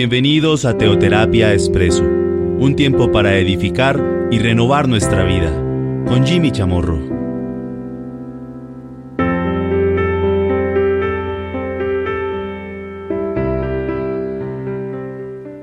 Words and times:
Bienvenidos 0.00 0.64
a 0.64 0.78
Teoterapia 0.78 1.52
Expreso, 1.52 2.04
un 2.04 2.74
tiempo 2.74 3.12
para 3.12 3.36
edificar 3.36 4.02
y 4.30 4.38
renovar 4.38 4.88
nuestra 4.88 5.24
vida, 5.24 5.52
con 6.08 6.26
Jimmy 6.26 6.50
Chamorro. 6.50 6.98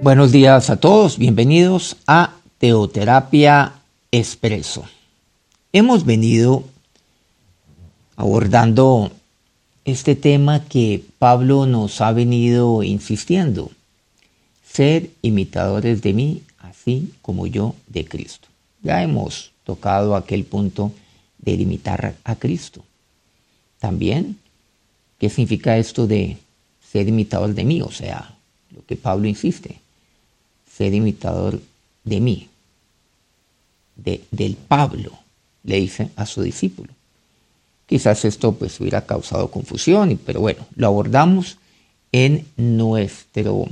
Buenos 0.04 0.32
días 0.32 0.70
a 0.70 0.76
todos, 0.76 1.18
bienvenidos 1.18 1.98
a 2.06 2.36
Teoterapia 2.60 3.74
Expreso. 4.12 4.86
Hemos 5.74 6.06
venido 6.06 6.64
abordando 8.16 9.10
este 9.84 10.16
tema 10.16 10.64
que 10.66 11.04
Pablo 11.18 11.66
nos 11.66 12.02
ha 12.02 12.12
venido 12.12 12.84
insistiendo, 12.84 13.72
ser 14.78 15.10
imitadores 15.24 16.04
de 16.04 16.14
mí, 16.14 16.44
así 16.60 17.12
como 17.24 17.48
yo 17.48 17.74
de 17.88 18.06
Cristo. 18.06 18.48
Ya 18.84 19.02
hemos 19.02 19.52
tocado 19.64 20.16
aquel 20.16 20.44
punto 20.44 20.92
de 21.40 21.54
imitar 21.54 22.16
a 22.24 22.36
Cristo. 22.36 22.84
También, 23.80 24.38
¿qué 25.18 25.32
significa 25.32 25.80
esto 25.80 26.06
de 26.06 26.38
ser 26.92 27.08
imitador 27.08 27.56
de 27.56 27.64
mí? 27.64 27.82
O 27.82 27.90
sea, 27.90 28.36
lo 28.70 28.86
que 28.86 28.96
Pablo 28.96 29.28
insiste, 29.28 29.80
ser 30.72 30.94
imitador 30.94 31.60
de 32.04 32.20
mí, 32.20 32.48
de, 33.96 34.22
del 34.30 34.58
Pablo, 34.58 35.12
le 35.64 35.78
dice 35.80 36.12
a 36.16 36.28
su 36.28 36.44
discípulo. 36.44 36.94
Quizás 37.88 38.26
esto 38.26 38.52
pues 38.52 38.80
hubiera 38.80 39.08
causado 39.08 39.50
confusión, 39.50 40.20
pero 40.24 40.40
bueno, 40.40 40.68
lo 40.76 40.86
abordamos 40.86 41.58
en 42.12 42.46
nuestro, 42.58 43.68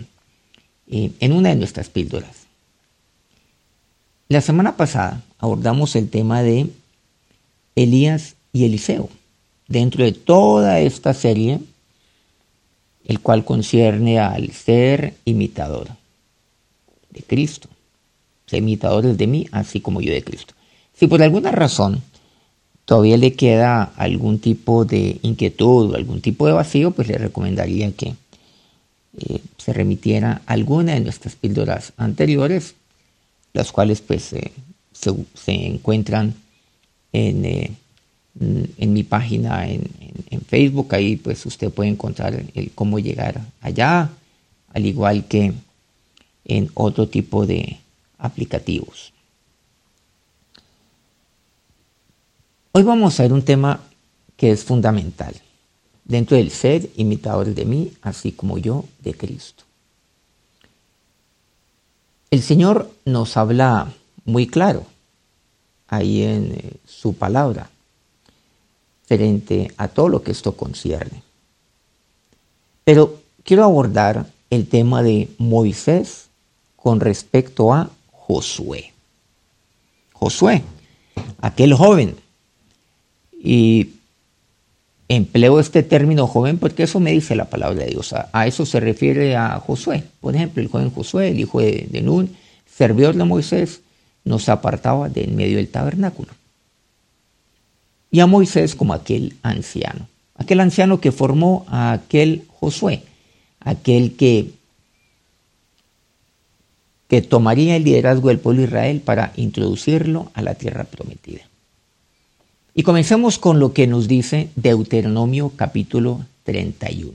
eh, 0.87 1.11
en 1.19 1.31
una 1.31 1.49
de 1.49 1.55
nuestras 1.55 1.89
píldoras. 1.89 2.45
La 4.27 4.41
semana 4.41 4.75
pasada 4.75 5.21
abordamos 5.37 5.95
el 5.95 6.09
tema 6.09 6.41
de 6.41 6.67
Elías 7.75 8.35
y 8.53 8.65
Eliseo, 8.65 9.09
dentro 9.67 10.03
de 10.03 10.13
toda 10.13 10.79
esta 10.79 11.13
serie, 11.13 11.59
el 13.05 13.19
cual 13.19 13.45
concierne 13.45 14.19
al 14.19 14.51
ser 14.51 15.15
imitador 15.25 15.89
de 17.11 17.21
Cristo, 17.21 17.69
ser 18.47 18.59
imitadores 18.59 19.17
de 19.17 19.27
mí, 19.27 19.47
así 19.51 19.79
como 19.79 20.01
yo 20.01 20.11
de 20.11 20.23
Cristo. 20.23 20.53
Si 20.95 21.07
por 21.07 21.21
alguna 21.21 21.51
razón 21.51 22.01
todavía 22.85 23.17
le 23.17 23.33
queda 23.33 23.83
algún 23.95 24.39
tipo 24.39 24.85
de 24.85 25.17
inquietud 25.21 25.91
o 25.91 25.95
algún 25.95 26.21
tipo 26.21 26.47
de 26.47 26.53
vacío, 26.53 26.91
pues 26.91 27.07
le 27.07 27.17
recomendaría 27.17 27.91
que 27.91 28.15
eh, 29.17 29.39
se 29.57 29.73
remitiera 29.73 30.41
alguna 30.45 30.93
de 30.93 30.99
nuestras 30.99 31.35
píldoras 31.35 31.93
anteriores, 31.97 32.75
las 33.53 33.71
cuales 33.71 34.01
pues 34.01 34.23
se, 34.23 34.51
encuentran 35.47 36.33
en, 37.13 37.45
eh, 37.45 37.71
en, 38.77 38.93
mi 38.93 39.03
página 39.03 39.67
en, 39.67 39.89
en, 40.29 40.41
Facebook, 40.41 40.93
ahí 40.93 41.15
pues 41.15 41.45
usted 41.45 41.71
puede 41.71 41.89
encontrar 41.89 42.43
el 42.53 42.71
cómo 42.71 42.99
llegar 42.99 43.41
allá, 43.61 44.09
al 44.73 44.85
igual 44.85 45.25
que 45.27 45.53
en 46.45 46.69
otro 46.73 47.07
tipo 47.07 47.45
de 47.45 47.77
aplicativos. 48.17 49.13
Hoy 52.73 52.83
vamos 52.83 53.17
a 53.19 53.23
ver 53.23 53.31
un 53.31 53.43
tema 53.43 53.79
que 54.35 54.51
es 54.51 54.65
fundamental 54.65 55.33
dentro 56.05 56.37
del 56.37 56.51
ser 56.51 56.89
imitador 56.95 57.53
de 57.53 57.65
mí, 57.65 57.91
así 58.01 58.31
como 58.31 58.57
yo 58.57 58.85
de 58.99 59.13
Cristo. 59.13 59.63
El 62.31 62.41
Señor 62.41 62.91
nos 63.05 63.37
habla 63.37 63.91
muy 64.23 64.47
claro 64.47 64.85
ahí 65.87 66.23
en 66.23 66.51
eh, 66.53 66.73
su 66.85 67.15
palabra 67.15 67.69
frente 69.05 69.71
a 69.77 69.87
todo 69.87 70.09
lo 70.09 70.23
que 70.23 70.31
esto 70.31 70.55
concierne. 70.55 71.23
Pero 72.83 73.21
quiero 73.43 73.63
abordar 73.63 74.27
el 74.49 74.67
tema 74.67 75.03
de 75.03 75.29
Moisés 75.37 76.27
con 76.75 76.99
respecto 76.99 77.73
a 77.73 77.89
Josué. 78.11 78.93
Josué, 80.13 80.63
aquel 81.39 81.73
joven 81.73 82.15
y 83.31 83.94
empleo 85.07 85.59
este 85.59 85.83
término 85.83 86.27
joven 86.27 86.57
porque 86.57 86.83
eso 86.83 86.99
me 86.99 87.11
dice 87.11 87.35
la 87.35 87.45
palabra 87.45 87.83
de 87.83 87.91
Dios. 87.91 88.13
A, 88.13 88.47
eso 88.47 88.65
se 88.65 88.79
refiere 88.79 89.35
a 89.35 89.59
Josué. 89.59 90.03
Por 90.19 90.35
ejemplo, 90.35 90.61
el 90.61 90.69
joven 90.69 90.91
Josué, 90.91 91.29
el 91.29 91.39
hijo 91.39 91.61
de, 91.61 91.87
de 91.89 92.01
Nun, 92.01 92.35
servidor 92.65 93.15
de 93.15 93.23
Moisés, 93.23 93.81
no 94.23 94.39
se 94.39 94.51
apartaba 94.51 95.09
de 95.09 95.23
en 95.23 95.35
medio 95.35 95.57
del 95.57 95.69
tabernáculo. 95.69 96.29
Y 98.11 98.19
a 98.19 98.27
Moisés 98.27 98.75
como 98.75 98.93
aquel 98.93 99.35
anciano. 99.43 100.07
Aquel 100.35 100.59
anciano 100.59 100.99
que 100.99 101.11
formó 101.11 101.65
a 101.67 101.91
aquel 101.93 102.45
Josué. 102.47 103.03
Aquel 103.59 104.15
que, 104.15 104.51
que 107.07 107.21
tomaría 107.21 107.75
el 107.75 107.83
liderazgo 107.83 108.29
del 108.29 108.39
pueblo 108.39 108.61
de 108.61 108.67
Israel 108.67 109.01
para 109.01 109.31
introducirlo 109.35 110.31
a 110.33 110.41
la 110.41 110.55
tierra 110.55 110.85
prometida. 110.85 111.41
Y 112.77 112.83
comencemos 112.83 113.39
con 113.39 113.61
lo 113.61 113.71
que 113.71 113.87
nos 113.87 114.09
dice 114.09 114.49
Deuteronomio 114.57 115.53
capítulo 115.55 116.25
31. 116.43 117.13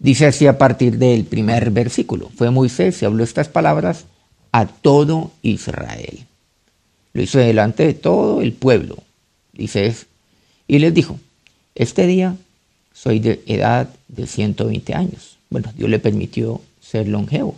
Dice 0.00 0.26
así 0.26 0.48
a 0.48 0.58
partir 0.58 0.98
del 0.98 1.24
primer 1.24 1.70
versículo. 1.70 2.28
Fue 2.34 2.50
Moisés 2.50 3.00
y 3.00 3.04
habló 3.04 3.22
estas 3.22 3.48
palabras 3.48 4.06
a 4.50 4.66
todo 4.66 5.30
Israel. 5.42 6.26
Lo 7.12 7.22
hizo 7.22 7.38
delante 7.38 7.86
de 7.86 7.94
todo 7.94 8.42
el 8.42 8.52
pueblo. 8.52 8.96
Dice, 9.52 9.94
y 10.66 10.80
les 10.80 10.92
dijo, 10.92 11.20
este 11.76 12.08
día 12.08 12.34
soy 12.92 13.20
de 13.20 13.44
edad 13.46 13.88
de 14.08 14.26
120 14.26 14.92
años. 14.92 15.38
Bueno, 15.50 15.72
Dios 15.76 15.88
le 15.88 16.00
permitió 16.00 16.60
ser 16.80 17.06
longevo. 17.06 17.54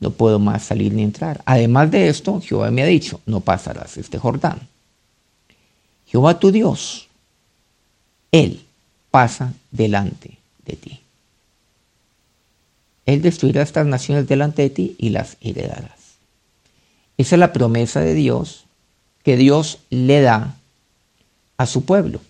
No 0.00 0.12
puedo 0.12 0.38
más 0.38 0.62
salir 0.62 0.94
ni 0.94 1.02
entrar. 1.02 1.42
Además 1.44 1.90
de 1.90 2.08
esto, 2.08 2.40
Jehová 2.40 2.70
me 2.70 2.82
ha 2.82 2.86
dicho, 2.86 3.20
no 3.26 3.40
pasarás 3.40 3.98
este 3.98 4.16
Jordán. 4.16 4.60
Jehová 6.14 6.38
tu 6.38 6.52
Dios, 6.52 7.08
Él 8.30 8.64
pasa 9.10 9.52
delante 9.72 10.38
de 10.64 10.76
ti. 10.76 11.00
Él 13.04 13.20
destruirá 13.20 13.62
estas 13.62 13.84
naciones 13.84 14.28
delante 14.28 14.62
de 14.62 14.70
ti 14.70 14.94
y 14.96 15.08
las 15.08 15.36
heredarás. 15.40 16.14
Esa 17.18 17.34
es 17.34 17.38
la 17.40 17.52
promesa 17.52 17.98
de 17.98 18.14
Dios 18.14 18.64
que 19.24 19.36
Dios 19.36 19.80
le 19.90 20.20
da 20.20 20.54
a 21.56 21.66
su 21.66 21.84
pueblo, 21.84 22.20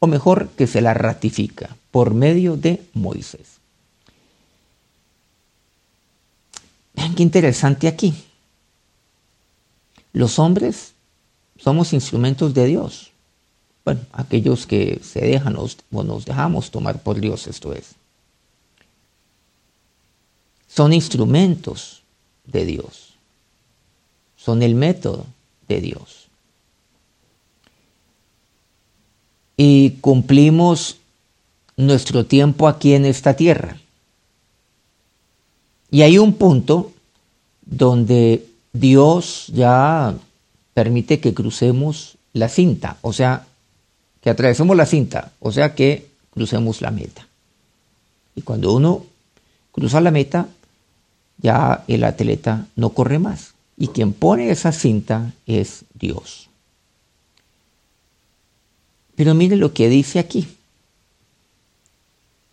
o 0.00 0.06
mejor 0.06 0.50
que 0.50 0.66
se 0.66 0.82
la 0.82 0.92
ratifica 0.92 1.74
por 1.90 2.12
medio 2.12 2.58
de 2.58 2.82
Moisés. 2.92 3.56
Vean 6.92 7.14
qué 7.14 7.22
interesante 7.22 7.88
aquí. 7.88 8.12
Los 10.12 10.38
hombres 10.38 10.92
somos 11.56 11.94
instrumentos 11.94 12.52
de 12.52 12.66
Dios 12.66 13.09
bueno, 13.84 14.00
aquellos 14.12 14.66
que 14.66 15.00
se 15.02 15.20
dejan 15.20 15.56
o 15.56 16.02
nos 16.02 16.24
dejamos 16.24 16.70
tomar 16.70 17.02
por 17.02 17.20
Dios, 17.20 17.46
esto 17.46 17.72
es. 17.72 17.94
Son 20.68 20.92
instrumentos 20.92 22.02
de 22.44 22.64
Dios. 22.64 23.14
Son 24.36 24.62
el 24.62 24.74
método 24.74 25.26
de 25.68 25.80
Dios. 25.80 26.28
Y 29.56 29.90
cumplimos 30.00 30.96
nuestro 31.76 32.24
tiempo 32.26 32.68
aquí 32.68 32.94
en 32.94 33.04
esta 33.04 33.34
tierra. 33.34 33.76
Y 35.90 36.02
hay 36.02 36.18
un 36.18 36.34
punto 36.34 36.92
donde 37.62 38.46
Dios 38.72 39.46
ya 39.48 40.14
permite 40.72 41.20
que 41.20 41.34
crucemos 41.34 42.16
la 42.32 42.48
cinta, 42.48 42.96
o 43.02 43.12
sea, 43.12 43.46
que 44.20 44.30
atravesemos 44.30 44.76
la 44.76 44.86
cinta, 44.86 45.32
o 45.40 45.52
sea 45.52 45.74
que 45.74 46.08
crucemos 46.30 46.80
la 46.80 46.90
meta. 46.90 47.26
Y 48.34 48.42
cuando 48.42 48.72
uno 48.72 49.06
cruza 49.72 50.00
la 50.00 50.10
meta, 50.10 50.48
ya 51.38 51.84
el 51.88 52.04
atleta 52.04 52.66
no 52.76 52.90
corre 52.90 53.18
más. 53.18 53.54
Y 53.76 53.88
quien 53.88 54.12
pone 54.12 54.50
esa 54.50 54.72
cinta 54.72 55.32
es 55.46 55.84
Dios. 55.94 56.48
Pero 59.16 59.34
mire 59.34 59.56
lo 59.56 59.72
que 59.72 59.88
dice 59.88 60.18
aquí. 60.18 60.48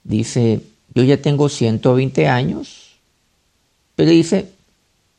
Dice, 0.03 0.61
yo 0.93 1.03
ya 1.03 1.21
tengo 1.21 1.49
120 1.49 2.27
años, 2.27 2.95
pero 3.95 4.11
dice, 4.11 4.51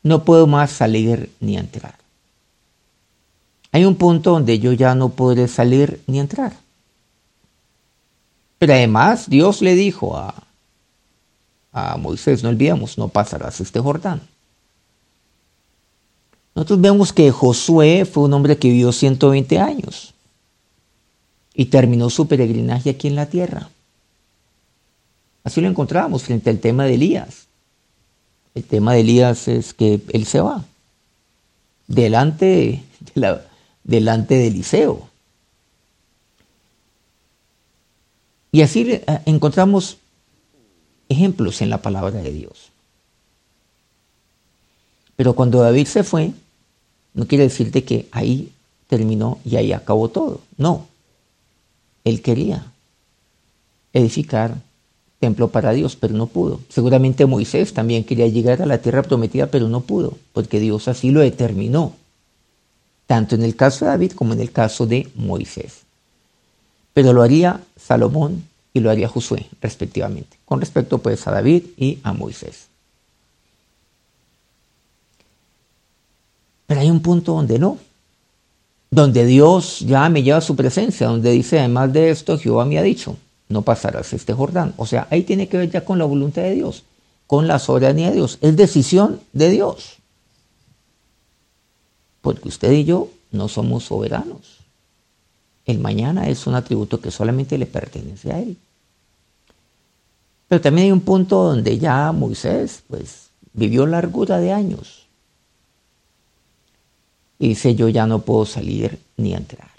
no 0.01 0.23
puedo 0.23 0.47
más 0.47 0.71
salir 0.71 1.29
ni 1.39 1.57
entrar. 1.57 1.95
Hay 3.71 3.85
un 3.85 3.95
punto 3.95 4.31
donde 4.31 4.59
yo 4.59 4.73
ya 4.73 4.95
no 4.95 5.09
podré 5.09 5.47
salir 5.47 6.01
ni 6.07 6.19
entrar. 6.19 6.53
Pero 8.57 8.73
además 8.73 9.29
Dios 9.29 9.61
le 9.61 9.75
dijo 9.75 10.17
a, 10.17 10.33
a 11.71 11.97
Moisés, 11.97 12.43
no 12.43 12.49
olvidemos, 12.49 12.97
no 12.97 13.07
pasarás 13.07 13.61
este 13.61 13.79
Jordán. 13.79 14.21
Nosotros 16.55 16.81
vemos 16.81 17.13
que 17.13 17.31
Josué 17.31 18.05
fue 18.05 18.23
un 18.23 18.33
hombre 18.33 18.57
que 18.57 18.69
vivió 18.69 18.91
120 18.91 19.59
años 19.59 20.13
y 21.53 21.65
terminó 21.65 22.09
su 22.09 22.27
peregrinaje 22.27 22.89
aquí 22.89 23.07
en 23.07 23.15
la 23.15 23.27
tierra. 23.27 23.69
Así 25.43 25.61
lo 25.61 25.67
encontramos 25.67 26.23
frente 26.23 26.49
al 26.49 26.59
tema 26.59 26.85
de 26.85 26.95
Elías. 26.95 27.47
El 28.55 28.63
tema 28.63 28.93
de 28.93 29.01
Elías 29.01 29.47
es 29.47 29.73
que 29.73 30.01
él 30.11 30.25
se 30.25 30.41
va 30.41 30.65
delante 31.87 32.45
de, 32.45 32.83
la, 33.15 33.41
delante 33.89 34.35
de 34.35 34.47
Eliseo. 34.47 35.09
Y 38.51 38.61
así 38.61 38.81
eh, 38.91 39.03
encontramos 39.25 39.97
ejemplos 41.09 41.61
en 41.61 41.69
la 41.69 41.81
palabra 41.81 42.21
de 42.21 42.31
Dios. 42.31 42.69
Pero 45.15 45.33
cuando 45.33 45.61
David 45.61 45.87
se 45.87 46.03
fue, 46.03 46.31
no 47.13 47.27
quiere 47.27 47.45
decirte 47.45 47.83
que 47.83 48.07
ahí 48.11 48.51
terminó 48.87 49.39
y 49.43 49.55
ahí 49.55 49.73
acabó 49.73 50.09
todo. 50.09 50.41
No. 50.57 50.87
Él 52.03 52.21
quería 52.21 52.67
edificar 53.91 54.55
templo 55.19 55.49
para 55.49 55.73
Dios, 55.73 55.95
pero 55.95 56.13
no 56.13 56.27
pudo. 56.27 56.61
Seguramente 56.69 57.25
Moisés 57.25 57.73
también 57.73 58.03
quería 58.03 58.27
llegar 58.27 58.61
a 58.61 58.67
la 58.67 58.77
tierra 58.77 59.01
prometida, 59.01 59.47
pero 59.47 59.67
no 59.67 59.81
pudo, 59.81 60.15
porque 60.31 60.59
Dios 60.59 60.87
así 60.87 61.09
lo 61.09 61.19
determinó, 61.19 61.93
tanto 63.09 63.33
en 63.33 63.41
el 63.41 63.55
caso 63.55 63.85
de 63.85 63.89
David 63.89 64.11
como 64.11 64.33
en 64.33 64.39
el 64.39 64.51
caso 64.51 64.85
de 64.85 65.09
Moisés. 65.15 65.79
Pero 66.93 67.11
lo 67.11 67.23
haría 67.23 67.59
Salomón 67.75 68.47
y 68.71 68.81
lo 68.81 68.91
haría 68.91 69.07
Josué, 69.07 69.47
respectivamente, 69.63 70.37
con 70.45 70.59
respecto 70.59 70.99
pues 70.99 71.25
a 71.25 71.31
David 71.31 71.63
y 71.75 71.97
a 72.03 72.13
Moisés. 72.13 72.67
Pero 76.67 76.81
hay 76.81 76.91
un 76.91 77.01
punto 77.01 77.33
donde 77.33 77.57
no, 77.57 77.79
donde 78.91 79.25
Dios 79.25 79.79
ya 79.79 80.07
me 80.09 80.21
lleva 80.21 80.37
a 80.37 80.41
su 80.41 80.55
presencia, 80.55 81.07
donde 81.07 81.31
dice, 81.31 81.57
además 81.57 81.91
de 81.91 82.11
esto, 82.11 82.37
Jehová 82.37 82.63
me 82.65 82.77
ha 82.77 82.83
dicho, 82.83 83.17
no 83.47 83.63
pasarás 83.63 84.13
este 84.13 84.33
Jordán. 84.33 84.75
O 84.77 84.85
sea, 84.85 85.07
ahí 85.09 85.23
tiene 85.23 85.47
que 85.47 85.57
ver 85.57 85.71
ya 85.71 85.83
con 85.83 85.97
la 85.97 86.05
voluntad 86.05 86.43
de 86.43 86.53
Dios, 86.53 86.83
con 87.25 87.47
la 87.47 87.57
soberanía 87.57 88.09
de 88.09 88.17
Dios. 88.17 88.37
Es 88.41 88.55
decisión 88.55 89.19
de 89.33 89.49
Dios. 89.49 89.98
Porque 92.21 92.49
usted 92.49 92.71
y 92.71 92.85
yo 92.85 93.09
no 93.31 93.47
somos 93.47 93.85
soberanos. 93.85 94.59
El 95.65 95.79
mañana 95.79 96.27
es 96.27 96.47
un 96.47 96.55
atributo 96.55 96.99
que 96.99 97.11
solamente 97.11 97.57
le 97.57 97.65
pertenece 97.65 98.31
a 98.31 98.39
Él. 98.39 98.57
Pero 100.47 100.61
también 100.61 100.85
hay 100.85 100.91
un 100.91 101.01
punto 101.01 101.43
donde 101.43 101.77
ya 101.77 102.11
Moisés, 102.11 102.83
pues, 102.87 103.29
vivió 103.53 103.85
largura 103.85 104.39
de 104.39 104.51
años. 104.51 105.05
Y 107.37 107.49
dice, 107.49 107.75
yo 107.75 107.87
ya 107.87 108.07
no 108.07 108.21
puedo 108.21 108.45
salir 108.45 108.99
ni 109.15 109.33
entrar. 109.33 109.69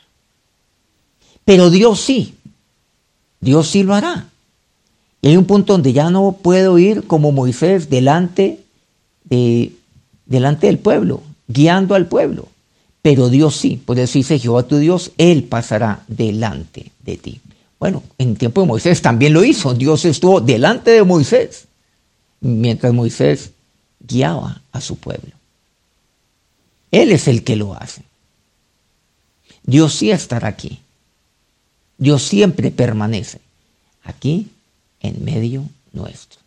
Pero 1.44 1.70
Dios 1.70 2.00
sí. 2.00 2.36
Dios 3.40 3.68
sí 3.68 3.82
lo 3.82 3.94
hará. 3.94 4.28
Y 5.22 5.28
hay 5.28 5.36
un 5.36 5.44
punto 5.44 5.72
donde 5.72 5.92
ya 5.92 6.10
no 6.10 6.32
puedo 6.40 6.78
ir 6.78 7.06
como 7.06 7.32
Moisés 7.32 7.90
delante, 7.90 8.60
de, 9.24 9.72
delante 10.26 10.68
del 10.68 10.78
pueblo, 10.78 11.20
guiando 11.50 11.94
al 11.94 12.06
pueblo. 12.06 12.48
Pero 13.02 13.28
Dios 13.28 13.56
sí, 13.56 13.80
por 13.82 13.98
eso 13.98 14.18
dice 14.18 14.38
Jehová 14.38 14.62
tu 14.62 14.76
Dios, 14.76 15.12
Él 15.18 15.44
pasará 15.44 16.04
delante 16.06 16.92
de 17.04 17.16
ti. 17.16 17.40
Bueno, 17.78 18.02
en 18.18 18.36
tiempo 18.36 18.60
de 18.60 18.66
Moisés 18.66 19.00
también 19.00 19.32
lo 19.32 19.42
hizo. 19.42 19.72
Dios 19.74 20.04
estuvo 20.04 20.40
delante 20.40 20.90
de 20.90 21.02
Moisés, 21.02 21.66
mientras 22.40 22.92
Moisés 22.92 23.52
guiaba 24.00 24.60
a 24.70 24.80
su 24.80 24.96
pueblo. 24.96 25.32
Él 26.90 27.12
es 27.12 27.26
el 27.26 27.42
que 27.42 27.56
lo 27.56 27.74
hace. 27.74 28.02
Dios 29.62 29.94
sí 29.94 30.10
estará 30.10 30.48
aquí. 30.48 30.80
Dios 31.96 32.22
siempre 32.22 32.70
permanece 32.70 33.40
aquí 34.02 34.48
en 35.00 35.24
medio 35.24 35.64
nuestro. 35.92 36.39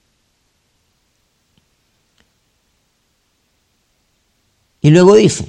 Y 4.84 4.92
luego 4.92 5.16
dice 5.16 5.48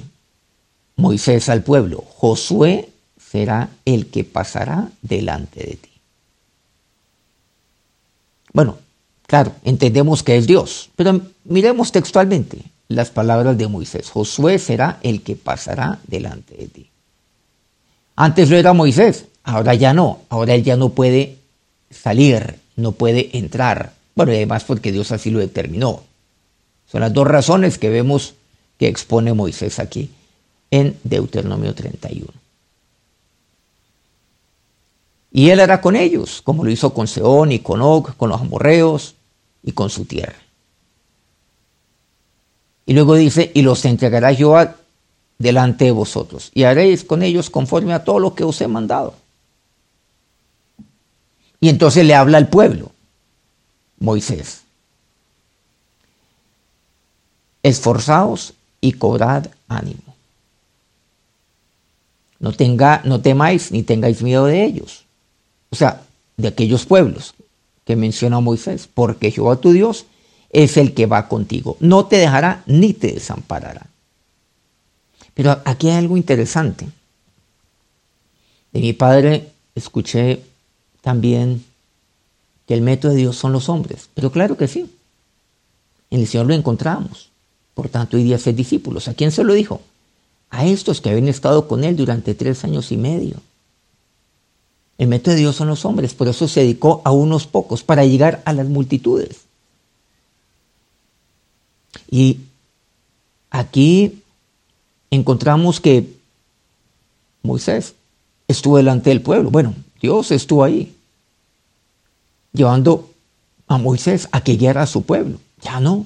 Moisés 0.95 1.47
al 1.49 1.61
pueblo, 1.61 2.03
Josué 2.15 2.89
será 3.19 3.69
el 3.85 4.07
que 4.07 4.23
pasará 4.23 4.89
delante 5.03 5.59
de 5.59 5.75
ti. 5.75 5.89
Bueno, 8.51 8.79
claro, 9.27 9.51
entendemos 9.63 10.23
que 10.23 10.37
es 10.37 10.47
Dios, 10.47 10.89
pero 10.95 11.21
miremos 11.43 11.91
textualmente 11.91 12.57
las 12.87 13.11
palabras 13.11 13.55
de 13.59 13.67
Moisés. 13.67 14.09
Josué 14.09 14.57
será 14.57 14.97
el 15.03 15.21
que 15.21 15.35
pasará 15.35 15.99
delante 16.07 16.55
de 16.55 16.67
ti. 16.67 16.89
Antes 18.15 18.49
lo 18.49 18.57
era 18.57 18.73
Moisés, 18.73 19.25
Ahora 19.45 19.75
ya 19.75 19.93
no, 19.93 20.21
ahora 20.29 20.55
él 20.55 20.63
ya 20.63 20.75
no 20.75 20.89
puede 20.89 21.37
salir, 21.91 22.55
no 22.75 22.93
puede 22.93 23.37
entrar. 23.37 23.93
Bueno, 24.15 24.33
y 24.33 24.37
además 24.37 24.63
porque 24.63 24.91
Dios 24.91 25.11
así 25.11 25.29
lo 25.29 25.39
determinó. 25.39 26.01
Son 26.91 27.01
las 27.01 27.13
dos 27.13 27.27
razones 27.27 27.77
que 27.77 27.89
vemos 27.89 28.33
que 28.77 28.87
expone 28.87 29.33
Moisés 29.33 29.79
aquí 29.79 30.11
en 30.71 30.97
Deuteronomio 31.03 31.73
31. 31.73 32.27
Y 35.31 35.49
él 35.49 35.59
hará 35.59 35.81
con 35.81 35.95
ellos, 35.95 36.41
como 36.41 36.63
lo 36.63 36.71
hizo 36.71 36.93
con 36.93 37.07
Seón 37.07 37.51
y 37.51 37.59
con 37.59 37.81
Og, 37.81 38.15
con 38.15 38.29
los 38.29 38.39
amorreos 38.39 39.15
y 39.63 39.73
con 39.73 39.89
su 39.89 40.05
tierra. 40.05 40.37
Y 42.85 42.93
luego 42.93 43.15
dice, 43.15 43.51
y 43.53 43.61
los 43.61 43.83
entregará 43.83 44.31
yo 44.31 44.55
delante 45.37 45.85
de 45.85 45.91
vosotros, 45.91 46.51
y 46.53 46.63
haréis 46.63 47.03
con 47.03 47.21
ellos 47.21 47.49
conforme 47.49 47.93
a 47.93 48.03
todo 48.03 48.19
lo 48.19 48.33
que 48.33 48.45
os 48.45 48.61
he 48.61 48.67
mandado. 48.67 49.15
Y 51.59 51.67
entonces 51.69 52.05
le 52.05 52.15
habla 52.15 52.37
al 52.37 52.47
pueblo, 52.47 52.91
Moisés. 53.99 54.61
Esforzaos 57.63 58.53
y 58.85 58.91
cobrad 58.93 59.47
ánimo. 59.67 60.15
No, 62.39 62.51
tenga, 62.51 63.01
no 63.03 63.19
temáis 63.19 63.71
ni 63.71 63.81
tengáis 63.81 64.21
miedo 64.21 64.45
de 64.45 64.63
ellos. 64.63 65.05
O 65.71 65.75
sea, 65.75 66.03
de 66.37 66.49
aquellos 66.49 66.85
pueblos 66.85 67.33
que 67.83 67.95
menciona 67.95 68.39
Moisés, 68.41 68.87
porque 68.93 69.31
Jehová 69.31 69.55
tu 69.55 69.71
Dios 69.71 70.05
es 70.51 70.77
el 70.77 70.93
que 70.93 71.07
va 71.07 71.27
contigo. 71.27 71.77
No 71.79 72.05
te 72.05 72.17
dejará 72.17 72.61
ni 72.67 72.93
te 72.93 73.13
desamparará. 73.13 73.87
Pero 75.33 75.59
aquí 75.65 75.89
hay 75.89 75.97
algo 75.97 76.15
interesante. 76.15 76.87
De 78.71 78.81
mi 78.81 78.93
padre 78.93 79.51
escuché 79.73 80.43
también 81.01 81.65
que 82.67 82.75
el 82.75 82.81
método 82.81 83.13
de 83.13 83.17
Dios 83.17 83.35
son 83.35 83.51
los 83.51 83.67
hombres. 83.67 84.09
Pero 84.13 84.31
claro 84.31 84.57
que 84.57 84.67
sí. 84.67 84.93
En 86.11 86.19
el 86.21 86.27
Señor 86.27 86.45
lo 86.45 86.53
encontramos. 86.53 87.31
Por 87.75 87.89
tanto, 87.89 88.17
día 88.17 88.39
ser 88.39 88.55
discípulos. 88.55 89.07
¿A 89.07 89.13
quién 89.13 89.31
se 89.31 89.43
lo 89.43 89.53
dijo? 89.53 89.81
A 90.49 90.65
estos 90.65 91.01
que 91.01 91.09
habían 91.09 91.27
estado 91.27 91.67
con 91.67 91.83
Él 91.83 91.95
durante 91.95 92.33
tres 92.33 92.63
años 92.63 92.91
y 92.91 92.97
medio. 92.97 93.35
El 94.97 95.09
método 95.09 95.35
de 95.35 95.41
Dios 95.41 95.57
son 95.57 95.67
los 95.67 95.83
hombres, 95.85 96.13
por 96.13 96.27
eso 96.27 96.47
se 96.47 96.61
dedicó 96.61 97.01
a 97.03 97.11
unos 97.11 97.45
pocos, 97.45 97.83
para 97.83 98.05
llegar 98.05 98.41
a 98.45 98.53
las 98.53 98.67
multitudes. 98.67 99.41
Y 102.09 102.39
aquí 103.49 104.21
encontramos 105.11 105.81
que 105.81 106.15
Moisés 107.43 107.93
estuvo 108.47 108.77
delante 108.77 109.09
del 109.09 109.21
pueblo. 109.21 109.51
Bueno, 109.51 109.75
Dios 110.01 110.31
estuvo 110.31 110.63
ahí 110.63 110.95
llevando 112.53 113.09
a 113.67 113.77
Moisés 113.77 114.29
a 114.31 114.41
que 114.41 114.55
guiara 114.55 114.83
a 114.83 114.87
su 114.87 115.03
pueblo. 115.03 115.39
Ya 115.61 115.79
no. 115.79 116.05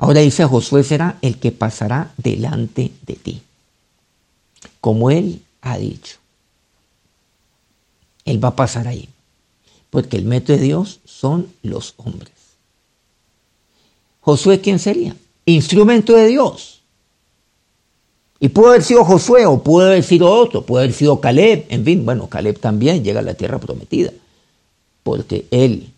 Ahora 0.00 0.20
dice 0.20 0.44
Josué 0.44 0.82
será 0.82 1.18
el 1.22 1.38
que 1.38 1.52
pasará 1.52 2.12
delante 2.16 2.90
de 3.06 3.14
ti. 3.14 3.42
Como 4.80 5.10
él 5.10 5.42
ha 5.60 5.78
dicho. 5.78 6.16
Él 8.24 8.42
va 8.42 8.48
a 8.48 8.56
pasar 8.56 8.88
ahí. 8.88 9.08
Porque 9.90 10.16
el 10.16 10.24
método 10.24 10.56
de 10.56 10.62
Dios 10.62 11.00
son 11.04 11.52
los 11.62 11.94
hombres. 11.98 12.32
Josué, 14.20 14.60
¿quién 14.60 14.78
sería? 14.78 15.14
Instrumento 15.44 16.14
de 16.14 16.28
Dios. 16.28 16.80
Y 18.40 18.48
pudo 18.48 18.70
haber 18.70 18.82
sido 18.82 19.04
Josué 19.04 19.46
o 19.46 19.62
pudo 19.62 19.86
haber 19.86 20.02
sido 20.02 20.32
otro, 20.32 20.64
puede 20.64 20.84
haber 20.84 20.96
sido 20.96 21.20
Caleb, 21.20 21.66
en 21.68 21.84
fin, 21.84 22.06
bueno, 22.06 22.26
Caleb 22.26 22.58
también 22.58 23.04
llega 23.04 23.20
a 23.20 23.22
la 23.22 23.34
tierra 23.34 23.58
prometida 23.58 24.12
porque 25.02 25.46
él 25.50 25.92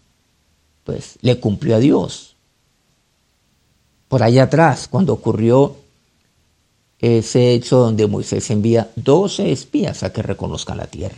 pues 0.84 1.18
le 1.20 1.38
cumplió 1.38 1.76
a 1.76 1.78
Dios. 1.78 2.31
Por 4.12 4.22
allá 4.22 4.42
atrás, 4.42 4.88
cuando 4.88 5.14
ocurrió 5.14 5.74
ese 6.98 7.54
hecho 7.54 7.78
donde 7.78 8.06
Moisés 8.06 8.50
envía 8.50 8.90
12 8.94 9.50
espías 9.50 10.02
a 10.02 10.12
que 10.12 10.20
reconozcan 10.20 10.76
la 10.76 10.86
tierra. 10.86 11.16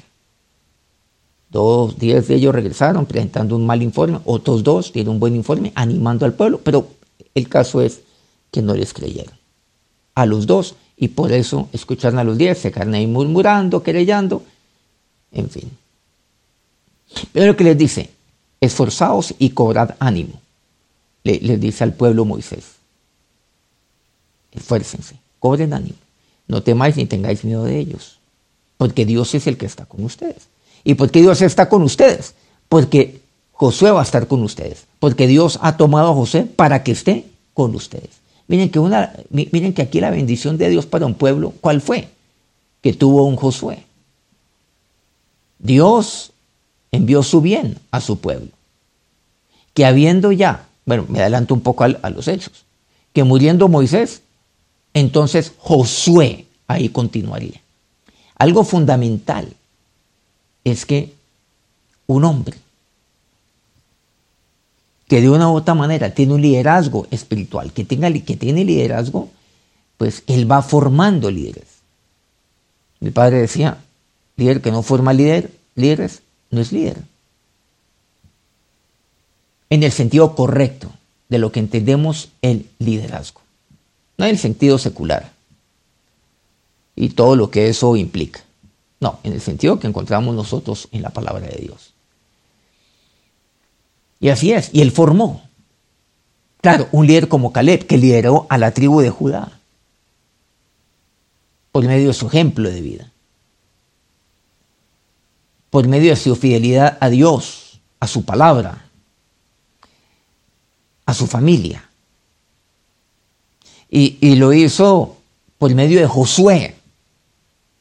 Todos 1.51 1.99
diez 1.99 2.29
de 2.29 2.37
ellos 2.37 2.55
regresaron 2.55 3.07
presentando 3.07 3.57
un 3.57 3.67
mal 3.67 3.83
informe, 3.83 4.21
otros 4.25 4.63
dos 4.63 4.93
dieron 4.93 5.15
un 5.15 5.19
buen 5.19 5.35
informe 5.35 5.73
animando 5.75 6.25
al 6.25 6.35
pueblo, 6.35 6.61
pero 6.63 6.87
el 7.35 7.49
caso 7.49 7.81
es 7.81 8.03
que 8.53 8.63
no 8.63 8.75
les 8.75 8.95
creyeron. 8.95 9.35
A 10.15 10.25
los 10.25 10.47
dos, 10.47 10.77
y 10.97 11.09
por 11.09 11.33
eso 11.33 11.69
escucharon 11.73 12.21
a 12.21 12.25
los 12.25 12.39
diez, 12.39 12.59
se 12.59 12.71
quedaron 12.71 12.95
ahí 12.95 13.09
murmurando, 13.09 13.83
querellando, 13.83 14.45
en 15.33 15.51
fin. 15.51 15.69
Pero 17.33 17.47
lo 17.47 17.57
que 17.57 17.65
les 17.65 17.77
dice, 17.77 18.11
esforzaos 18.61 19.35
y 19.41 19.51
cobrad 19.51 19.97
ánimo, 19.99 20.41
les 21.25 21.61
dice 21.61 21.83
al 21.83 21.95
pueblo 21.95 22.25
Moisés. 22.25 22.74
Esfuércense, 24.55 25.17
cobren 25.39 25.75
ánimo, 25.75 25.97
no 26.47 26.63
temáis 26.63 26.97
ni 26.97 27.07
tengáis 27.07 27.45
miedo 27.45 27.65
de 27.65 27.79
ellos, 27.79 28.19
porque 28.77 29.05
Dios 29.05 29.35
es 29.35 29.47
el 29.47 29.57
que 29.57 29.67
está 29.67 29.85
con 29.85 30.05
ustedes. 30.05 30.49
¿Y 30.85 30.95
por 30.95 31.11
qué 31.11 31.21
Dios 31.21 31.41
está 31.43 31.69
con 31.69 31.83
ustedes? 31.83 32.35
Porque 32.69 33.21
Josué 33.53 33.91
va 33.91 34.01
a 34.01 34.05
estar 34.05 34.27
con 34.27 34.43
ustedes, 34.43 34.87
porque 34.99 35.27
Dios 35.27 35.59
ha 35.63 35.77
tomado 35.77 36.11
a 36.11 36.15
José 36.15 36.43
para 36.43 36.83
que 36.83 36.93
esté 36.93 37.25
con 37.55 37.75
ustedes. 37.75 38.11
Miren 38.47 38.71
que, 38.71 38.79
una, 38.79 39.15
miren 39.31 39.73
que 39.73 39.83
aquí 39.83 40.01
la 40.01 40.11
bendición 40.11 40.59
de 40.59 40.69
Dios 40.69 40.85
para 40.85 41.07
un 41.07 41.15
pueblo, 41.15 41.55
¿cuál 41.61 41.81
fue? 41.81 42.09
Que 42.83 42.93
tuvo 42.93 43.25
un 43.25 43.37
Josué. 43.37 43.85
Dios 45.59 46.33
envió 46.93 47.23
su 47.23 47.41
bien 47.41 47.79
a 47.91 48.03
su 48.03 48.19
pueblo. 48.19 48.49
Que 49.73 49.87
habiendo 49.87 50.31
ya, 50.31 50.67
bueno, 50.85 51.07
me 51.09 51.21
adelanto 51.21 51.55
un 51.55 51.63
poco 51.63 51.85
a, 51.85 51.87
a 52.03 52.11
los 52.11 52.29
hechos, 52.29 52.65
que 53.15 53.25
muriendo 53.25 53.69
Moisés, 53.69 54.21
entonces 54.95 55.53
Josué 55.59 56.47
ahí 56.67 56.89
continuaría. 56.89 57.61
Algo 58.37 58.65
fundamental 58.65 59.53
es 60.65 60.87
que 60.87 61.13
un 62.07 62.25
hombre 62.25 62.57
que 65.09 65.21
de 65.21 65.29
una 65.29 65.51
u 65.51 65.55
otra 65.55 65.75
manera 65.75 66.15
tiene 66.15 66.35
un 66.35 66.41
liderazgo 66.41 67.07
espiritual, 67.11 67.73
que, 67.73 67.85
tenga, 67.85 68.11
que 68.13 68.37
tiene 68.37 68.65
liderazgo, 68.65 69.29
pues 69.99 70.23
él 70.27 70.51
va 70.51 70.63
formando 70.63 71.31
líderes. 71.31 71.69
Mi 73.01 73.11
padre 73.11 73.39
decía, 73.39 73.79
líder 74.37 74.63
que 74.63 74.71
no 74.71 74.83
forma 74.83 75.13
líder, 75.13 75.51
líderes, 75.75 76.23
no 76.51 76.61
es 76.61 76.73
líder. 76.73 76.97
En 79.69 79.83
el 79.83 79.93
sentido 79.93 80.35
correcto 80.35 80.91
de 81.29 81.39
lo 81.39 81.53
que 81.53 81.61
entendemos 81.61 82.31
el 82.43 82.67
liderazgo, 82.79 83.41
en 84.27 84.31
el 84.35 84.39
sentido 84.39 84.79
secular 84.79 85.33
y 86.97 87.11
todo 87.11 87.37
lo 87.37 87.51
que 87.51 87.69
eso 87.69 87.97
implica. 87.97 88.41
No, 89.01 89.19
en 89.23 89.33
el 89.33 89.41
sentido 89.41 89.79
que 89.79 89.87
encontramos 89.87 90.35
nosotros 90.35 90.89
en 90.93 91.03
la 91.03 91.11
palabra 91.11 91.47
de 91.47 91.61
Dios. 91.61 91.93
Y 94.21 94.29
así 94.29 94.53
es, 94.53 94.71
y 94.73 94.81
él 94.81 94.91
formó. 94.91 95.43
Claro, 96.61 96.89
un 96.93 97.07
líder 97.07 97.29
como 97.29 97.53
Caleb, 97.53 97.87
que 97.87 97.99
lideró 97.99 98.47
a 98.49 98.57
la 98.57 98.71
tribu 98.71 99.01
de 99.01 99.11
Judá 99.11 99.53
por 101.73 101.85
medio 101.85 102.09
de 102.09 102.15
su 102.15 102.29
ejemplo 102.29 102.71
de 102.71 102.81
vida, 102.81 103.11
por 105.71 105.89
medio 105.89 106.11
de 106.11 106.17
su 106.17 106.37
fidelidad 106.37 106.97
a 107.01 107.11
Dios, 107.11 107.81
a 107.99 108.07
su 108.07 108.25
palabra, 108.25 108.87
a 111.05 111.13
su 111.13 111.27
familia. 111.27 111.91
Y, 113.97 114.35
lo 114.35 114.53
hizo 114.53 115.19
por 115.57 115.73
medio 115.73 116.01
de 116.01 116.09
Josué, 116.09 116.75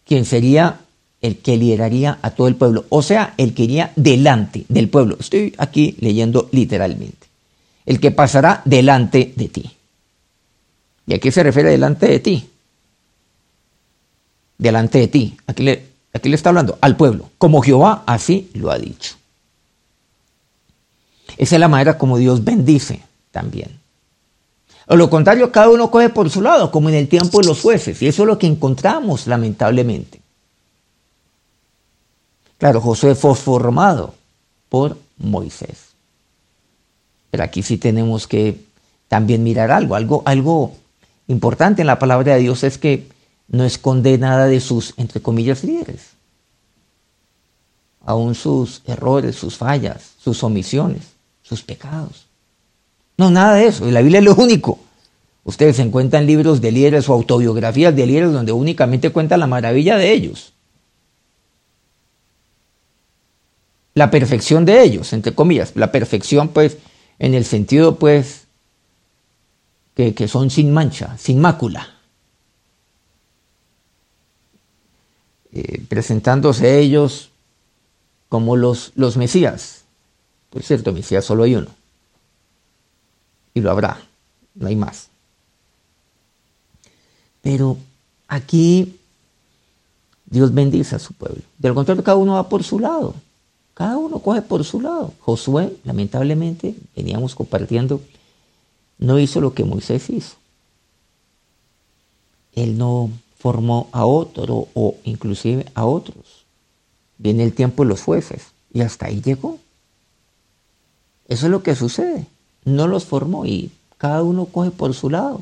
quien 0.05 0.25
sería 0.25 0.81
el 1.21 1.39
que 1.39 1.57
lideraría 1.57 2.19
a 2.21 2.29
todo 2.29 2.47
el 2.47 2.55
pueblo, 2.55 2.85
o 2.89 3.01
sea, 3.01 3.33
el 3.37 3.55
que 3.55 3.63
iría 3.63 3.91
delante 3.95 4.63
del 4.69 4.89
pueblo. 4.89 5.17
Estoy 5.19 5.55
aquí 5.57 5.95
leyendo 6.01 6.49
literalmente. 6.51 7.25
El 7.87 7.99
que 7.99 8.11
pasará 8.11 8.61
delante 8.63 9.33
de 9.35 9.47
ti. 9.47 9.71
¿Y 11.07 11.15
a 11.15 11.19
qué 11.19 11.31
se 11.31 11.41
refiere 11.41 11.71
delante 11.71 12.05
de 12.05 12.19
ti? 12.19 12.47
Delante 14.59 14.99
de 14.99 15.07
ti. 15.07 15.35
Aquí 15.47 15.63
le, 15.63 15.83
aquí 16.13 16.29
le 16.29 16.35
está 16.35 16.49
hablando 16.49 16.77
al 16.79 16.95
pueblo. 16.95 17.31
Como 17.39 17.63
Jehová 17.63 18.03
así 18.05 18.51
lo 18.53 18.69
ha 18.69 18.77
dicho. 18.77 19.15
Esa 21.37 21.55
es 21.55 21.59
la 21.59 21.67
manera 21.67 21.97
como 21.97 22.19
Dios 22.19 22.43
bendice 22.43 23.01
también. 23.31 23.82
O 24.87 24.95
lo 24.95 25.09
contrario, 25.09 25.51
cada 25.51 25.69
uno 25.69 25.89
coge 25.89 26.09
por 26.09 26.29
su 26.29 26.41
lado, 26.41 26.71
como 26.71 26.89
en 26.89 26.95
el 26.95 27.07
tiempo 27.07 27.39
de 27.39 27.47
los 27.47 27.61
jueces. 27.61 28.01
Y 28.01 28.07
eso 28.07 28.23
es 28.23 28.27
lo 28.27 28.37
que 28.37 28.47
encontramos, 28.47 29.27
lamentablemente. 29.27 30.21
Claro, 32.57 32.81
Josué 32.81 33.15
fue 33.15 33.35
formado 33.35 34.13
por 34.69 34.97
Moisés. 35.17 35.93
Pero 37.31 37.43
aquí 37.43 37.63
sí 37.63 37.77
tenemos 37.77 38.27
que 38.27 38.59
también 39.07 39.43
mirar 39.43 39.71
algo, 39.71 39.95
algo, 39.95 40.23
algo 40.25 40.73
importante 41.27 41.81
en 41.81 41.87
la 41.87 41.99
palabra 41.99 42.35
de 42.35 42.41
Dios 42.41 42.63
es 42.63 42.77
que 42.77 43.07
no 43.47 43.63
esconde 43.63 44.17
nada 44.17 44.47
de 44.47 44.59
sus, 44.59 44.93
entre 44.97 45.21
comillas, 45.21 45.63
líderes. 45.63 46.11
Aún 48.05 48.35
sus 48.35 48.81
errores, 48.85 49.35
sus 49.35 49.57
fallas, 49.57 50.11
sus 50.19 50.43
omisiones, 50.43 51.03
sus 51.41 51.61
pecados. 51.61 52.25
No, 53.17 53.29
nada 53.29 53.55
de 53.55 53.67
eso. 53.67 53.89
La 53.89 54.01
Biblia 54.01 54.19
es 54.19 54.25
lo 54.25 54.35
único. 54.35 54.79
Ustedes 55.43 55.79
encuentran 55.79 56.25
libros 56.25 56.61
de 56.61 56.71
líderes 56.71 57.09
o 57.09 57.13
autobiografías 57.13 57.95
de 57.95 58.05
líderes 58.05 58.31
donde 58.31 58.51
únicamente 58.51 59.11
cuentan 59.11 59.41
la 59.41 59.47
maravilla 59.47 59.97
de 59.97 60.11
ellos. 60.11 60.53
la 63.93 64.09
perfección 64.09 64.65
de 64.65 64.81
ellos, 64.83 65.13
entre 65.13 65.33
comillas, 65.33 65.75
la 65.75 65.91
perfección 65.91 66.49
pues 66.49 66.77
en 67.19 67.33
el 67.33 67.45
sentido 67.45 67.97
pues 67.97 68.45
que, 69.95 70.27
son 70.27 70.49
sin 70.49 70.73
mancha, 70.73 71.15
sin 71.17 71.39
mácula, 71.39 71.95
eh, 75.51 75.83
presentándose 75.87 76.79
ellos 76.79 77.29
como 78.29 78.55
los, 78.55 78.91
los 78.95 79.17
Mesías. 79.17 79.83
Por 80.49 80.63
cierto, 80.63 80.91
Mesías 80.91 81.23
solo 81.25 81.43
hay 81.43 81.55
uno. 81.55 81.67
Y 83.53 83.61
lo 83.61 83.71
habrá, 83.71 84.01
no 84.55 84.67
hay 84.67 84.75
más. 84.75 85.09
Pero 87.41 87.77
aquí 88.27 88.99
Dios 90.25 90.53
bendice 90.53 90.95
a 90.95 90.99
su 90.99 91.13
pueblo. 91.13 91.41
Del 91.59 91.73
contrario, 91.73 92.03
cada 92.03 92.17
uno 92.17 92.33
va 92.33 92.49
por 92.49 92.63
su 92.63 92.79
lado. 92.79 93.13
Cada 93.73 93.97
uno 93.97 94.19
coge 94.19 94.41
por 94.41 94.63
su 94.63 94.81
lado. 94.81 95.13
Josué, 95.19 95.75
lamentablemente, 95.83 96.75
veníamos 96.95 97.35
compartiendo, 97.35 98.01
no 98.97 99.19
hizo 99.19 99.41
lo 99.41 99.53
que 99.53 99.63
Moisés 99.63 100.09
hizo. 100.09 100.35
Él 102.53 102.77
no 102.77 103.09
formó 103.37 103.89
a 103.91 104.05
otro 104.05 104.67
o 104.73 104.95
inclusive 105.03 105.65
a 105.73 105.85
otros. 105.85 106.45
Viene 107.17 107.43
el 107.43 107.53
tiempo 107.53 107.83
de 107.83 107.89
los 107.89 108.01
jueces 108.01 108.47
y 108.73 108.81
hasta 108.81 109.07
ahí 109.07 109.21
llegó. 109.21 109.59
Eso 111.27 111.47
es 111.47 111.51
lo 111.51 111.63
que 111.63 111.75
sucede. 111.75 112.27
No 112.65 112.87
los 112.87 113.05
formó 113.05 113.45
y 113.45 113.71
cada 113.97 114.23
uno 114.23 114.45
coge 114.45 114.71
por 114.71 114.93
su 114.93 115.09
lado. 115.09 115.41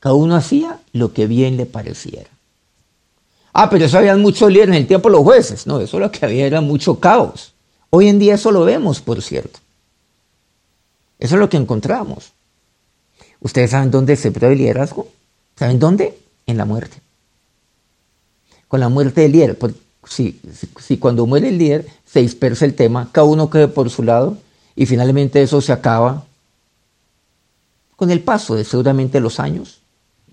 Cada 0.00 0.14
uno 0.14 0.36
hacía 0.36 0.78
lo 0.92 1.12
que 1.12 1.26
bien 1.26 1.56
le 1.56 1.66
pareciera. 1.66 2.30
Ah, 3.52 3.68
pero 3.70 3.84
eso 3.84 3.98
había 3.98 4.16
mucho 4.16 4.48
líder 4.48 4.68
en 4.68 4.74
el 4.74 4.86
tiempo 4.86 5.08
de 5.08 5.16
los 5.16 5.24
jueces. 5.24 5.66
No, 5.66 5.80
eso 5.80 5.98
lo 5.98 6.10
que 6.12 6.24
había 6.24 6.46
era 6.46 6.60
mucho 6.60 7.00
caos. 7.00 7.52
Hoy 7.90 8.08
en 8.08 8.18
día 8.18 8.34
eso 8.34 8.52
lo 8.52 8.64
vemos, 8.64 9.00
por 9.00 9.22
cierto. 9.22 9.58
Eso 11.18 11.34
es 11.34 11.40
lo 11.40 11.48
que 11.48 11.56
encontramos. 11.56 12.32
¿Ustedes 13.40 13.70
saben 13.70 13.90
dónde 13.90 14.16
se 14.16 14.30
prueba 14.30 14.52
el 14.52 14.58
liderazgo? 14.58 15.08
¿Saben 15.56 15.78
dónde? 15.78 16.18
En 16.46 16.56
la 16.56 16.64
muerte. 16.64 16.98
Con 18.68 18.80
la 18.80 18.88
muerte 18.88 19.22
del 19.22 19.32
líder. 19.32 19.58
Si, 20.06 20.40
si, 20.80 20.98
cuando 20.98 21.26
muere 21.26 21.48
el 21.48 21.58
líder 21.58 21.86
se 22.06 22.20
dispersa 22.20 22.64
el 22.64 22.74
tema, 22.74 23.08
cada 23.12 23.26
uno 23.26 23.50
queda 23.50 23.68
por 23.68 23.90
su 23.90 24.02
lado 24.02 24.38
y 24.78 24.86
finalmente 24.86 25.42
eso 25.42 25.60
se 25.60 25.72
acaba 25.72 26.24
con 27.96 28.12
el 28.12 28.20
paso 28.20 28.54
de 28.54 28.64
seguramente 28.64 29.18
los 29.18 29.40
años, 29.40 29.80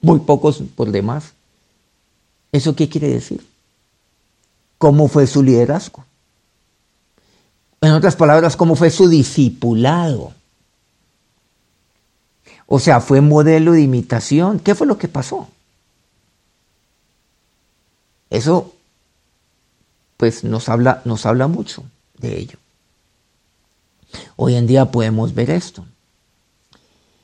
muy 0.01 0.19
pocos 0.19 0.61
por 0.75 0.91
demás, 0.91 1.33
¿Eso 2.51 2.73
qué 2.73 2.87
quiere 2.87 3.09
decir? 3.09 3.45
¿Cómo 4.77 5.09
fue 5.09 5.27
su 5.27 5.43
liderazgo? 5.43 6.05
En 7.81 7.91
otras 7.91 8.15
palabras, 8.15 8.55
¿cómo 8.55 8.77
fue 8.77 8.89
su 8.91 9.09
discipulado? 9.09 10.31
O 12.65 12.79
sea, 12.79 13.01
fue 13.01 13.19
modelo 13.19 13.73
de 13.73 13.81
imitación. 13.81 14.59
¿Qué 14.59 14.73
fue 14.73 14.87
lo 14.87 14.97
que 14.97 15.09
pasó? 15.09 15.49
Eso, 18.29 18.73
pues, 20.15 20.45
nos 20.45 20.69
habla, 20.69 21.01
nos 21.03 21.25
habla 21.25 21.47
mucho 21.47 21.83
de 22.17 22.39
ello. 22.39 22.57
Hoy 24.35 24.55
en 24.55 24.67
día 24.67 24.91
podemos 24.91 25.33
ver 25.33 25.49
esto. 25.49 25.85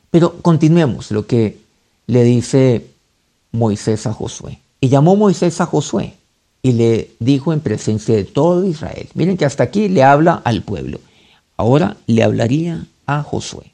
Pero 0.09 0.37
continuemos 0.41 1.11
lo 1.11 1.25
que 1.25 1.59
le 2.07 2.23
dice 2.23 2.87
Moisés 3.51 4.05
a 4.07 4.13
Josué. 4.13 4.59
Y 4.79 4.89
llamó 4.89 5.15
Moisés 5.15 5.61
a 5.61 5.65
Josué 5.65 6.15
y 6.61 6.73
le 6.73 7.11
dijo 7.19 7.53
en 7.53 7.59
presencia 7.59 8.15
de 8.15 8.23
todo 8.23 8.65
Israel. 8.65 9.07
Miren 9.13 9.37
que 9.37 9.45
hasta 9.45 9.63
aquí 9.63 9.89
le 9.89 10.03
habla 10.03 10.41
al 10.43 10.63
pueblo. 10.63 10.99
Ahora 11.57 11.97
le 12.07 12.23
hablaría 12.23 12.85
a 13.05 13.23
Josué. 13.23 13.71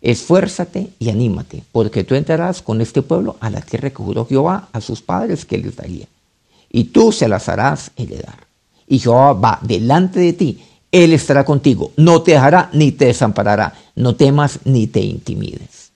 Esfuérzate 0.00 0.90
y 0.98 1.10
anímate, 1.10 1.62
porque 1.72 2.04
tú 2.04 2.14
entrarás 2.14 2.62
con 2.62 2.80
este 2.80 3.02
pueblo 3.02 3.36
a 3.40 3.50
la 3.50 3.60
tierra 3.60 3.90
que 3.90 3.96
juró 3.96 4.26
Jehová 4.26 4.68
a 4.72 4.80
sus 4.80 5.02
padres 5.02 5.44
que 5.44 5.58
les 5.58 5.76
daría. 5.76 6.06
Y 6.70 6.84
tú 6.84 7.12
se 7.12 7.28
las 7.28 7.48
harás 7.48 7.90
heredar. 7.96 8.46
Y 8.86 8.98
Jehová 8.98 9.32
va 9.32 9.58
delante 9.62 10.20
de 10.20 10.32
ti. 10.32 10.62
Él 10.92 11.12
estará 11.12 11.44
contigo. 11.44 11.92
No 11.96 12.22
te 12.22 12.32
dejará 12.32 12.70
ni 12.72 12.92
te 12.92 13.06
desamparará. 13.06 13.74
No 13.94 14.16
temas 14.16 14.60
ni 14.64 14.86
te 14.86 15.00
intimides. 15.00 15.90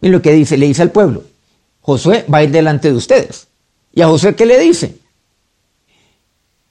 Miren 0.00 0.12
lo 0.12 0.22
que 0.22 0.32
dice, 0.32 0.56
le 0.56 0.66
dice 0.66 0.82
al 0.82 0.90
pueblo. 0.90 1.24
Josué 1.80 2.24
va 2.32 2.38
a 2.38 2.44
ir 2.44 2.50
delante 2.50 2.88
de 2.88 2.96
ustedes. 2.96 3.48
¿Y 3.92 4.02
a 4.02 4.08
Josué 4.08 4.34
qué 4.34 4.46
le 4.46 4.58
dice? 4.58 4.96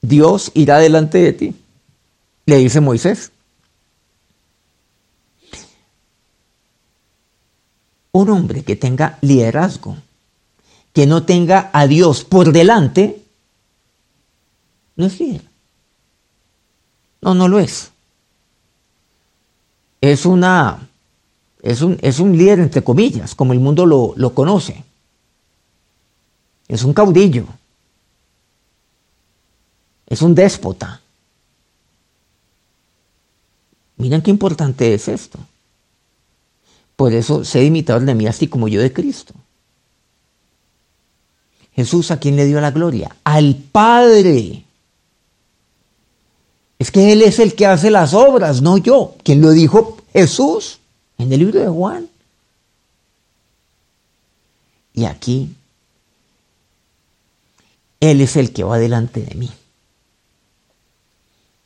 Dios 0.00 0.50
irá 0.54 0.78
delante 0.78 1.18
de 1.18 1.32
ti. 1.32 1.54
Le 2.46 2.56
dice 2.56 2.80
Moisés. 2.80 3.30
Un 8.10 8.28
hombre 8.28 8.62
que 8.62 8.76
tenga 8.76 9.18
liderazgo, 9.22 9.96
que 10.92 11.06
no 11.06 11.24
tenga 11.24 11.70
a 11.72 11.86
Dios 11.86 12.24
por 12.24 12.52
delante, 12.52 13.22
no 14.96 15.06
es 15.06 15.18
líder. 15.18 15.51
No, 17.22 17.34
no 17.34 17.48
lo 17.48 17.58
es. 17.58 17.90
Es 20.00 20.26
una 20.26 20.88
es 21.62 21.80
un, 21.80 21.96
es 22.02 22.18
un 22.18 22.36
líder 22.36 22.58
entre 22.58 22.82
comillas, 22.82 23.36
como 23.36 23.52
el 23.52 23.60
mundo 23.60 23.86
lo, 23.86 24.14
lo 24.16 24.34
conoce. 24.34 24.84
Es 26.66 26.82
un 26.82 26.92
caudillo. 26.92 27.46
Es 30.06 30.20
un 30.20 30.34
déspota. 30.34 31.00
Miren 33.96 34.22
qué 34.22 34.30
importante 34.30 34.92
es 34.92 35.06
esto. 35.06 35.38
Por 36.96 37.12
eso 37.12 37.44
sé 37.44 37.64
imitador 37.64 38.02
de 38.02 38.14
mí 38.14 38.26
así 38.26 38.48
como 38.48 38.66
yo 38.66 38.80
de 38.80 38.92
Cristo. 38.92 39.32
Jesús 41.74 42.10
a 42.10 42.18
quién 42.18 42.36
le 42.36 42.44
dio 42.44 42.60
la 42.60 42.72
gloria? 42.72 43.14
Al 43.22 43.54
Padre. 43.54 44.64
Es 46.82 46.90
que 46.90 47.12
Él 47.12 47.22
es 47.22 47.38
el 47.38 47.54
que 47.54 47.64
hace 47.64 47.92
las 47.92 48.12
obras, 48.12 48.60
no 48.60 48.76
yo. 48.76 49.14
¿Quién 49.22 49.40
lo 49.40 49.52
dijo? 49.52 49.98
Jesús 50.12 50.80
en 51.16 51.32
el 51.32 51.38
libro 51.38 51.60
de 51.60 51.68
Juan. 51.68 52.08
Y 54.92 55.04
aquí, 55.04 55.54
Él 58.00 58.20
es 58.20 58.34
el 58.34 58.52
que 58.52 58.64
va 58.64 58.80
delante 58.80 59.20
de 59.20 59.32
mí. 59.36 59.48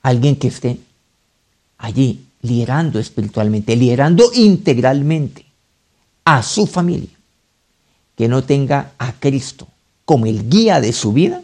Alguien 0.02 0.37
que 0.37 0.49
esté 0.49 0.80
allí 1.78 2.26
liderando 2.42 2.99
espiritualmente, 2.99 3.75
liderando 3.75 4.30
integralmente 4.35 5.46
a 6.26 6.42
su 6.42 6.66
familia, 6.66 7.16
que 8.16 8.28
no 8.28 8.44
tenga 8.44 8.92
a 8.99 9.14
Cristo 9.14 9.66
como 10.04 10.26
el 10.26 10.50
guía 10.50 10.82
de 10.82 10.92
su 10.92 11.14
vida, 11.14 11.40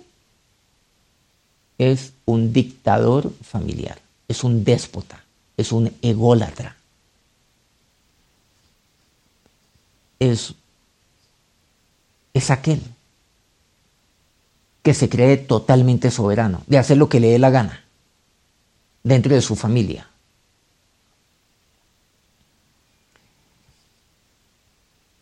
es 1.79 2.12
un 2.33 2.53
dictador 2.53 3.33
familiar, 3.43 3.99
es 4.29 4.45
un 4.45 4.65
déspota, 4.65 5.23
es 5.57 5.73
un 5.73 5.93
ególatra. 6.03 6.77
Es, 10.19 10.55
es 12.33 12.51
aquel 12.51 12.81
que 14.83 14.95
se 14.95 15.09
cree 15.09 15.37
totalmente 15.37 16.11
soberano, 16.11 16.62
de 16.67 16.79
hacer 16.79 16.97
lo 16.97 17.09
que 17.09 17.21
le 17.21 17.29
dé 17.29 17.39
la 17.39 17.51
gana 17.51 17.85
dentro 19.03 19.35
de 19.35 19.43
su 19.43 19.57
familia. 19.57 20.09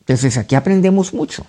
Entonces 0.00 0.36
aquí 0.38 0.54
aprendemos 0.54 1.14
mucho. 1.14 1.46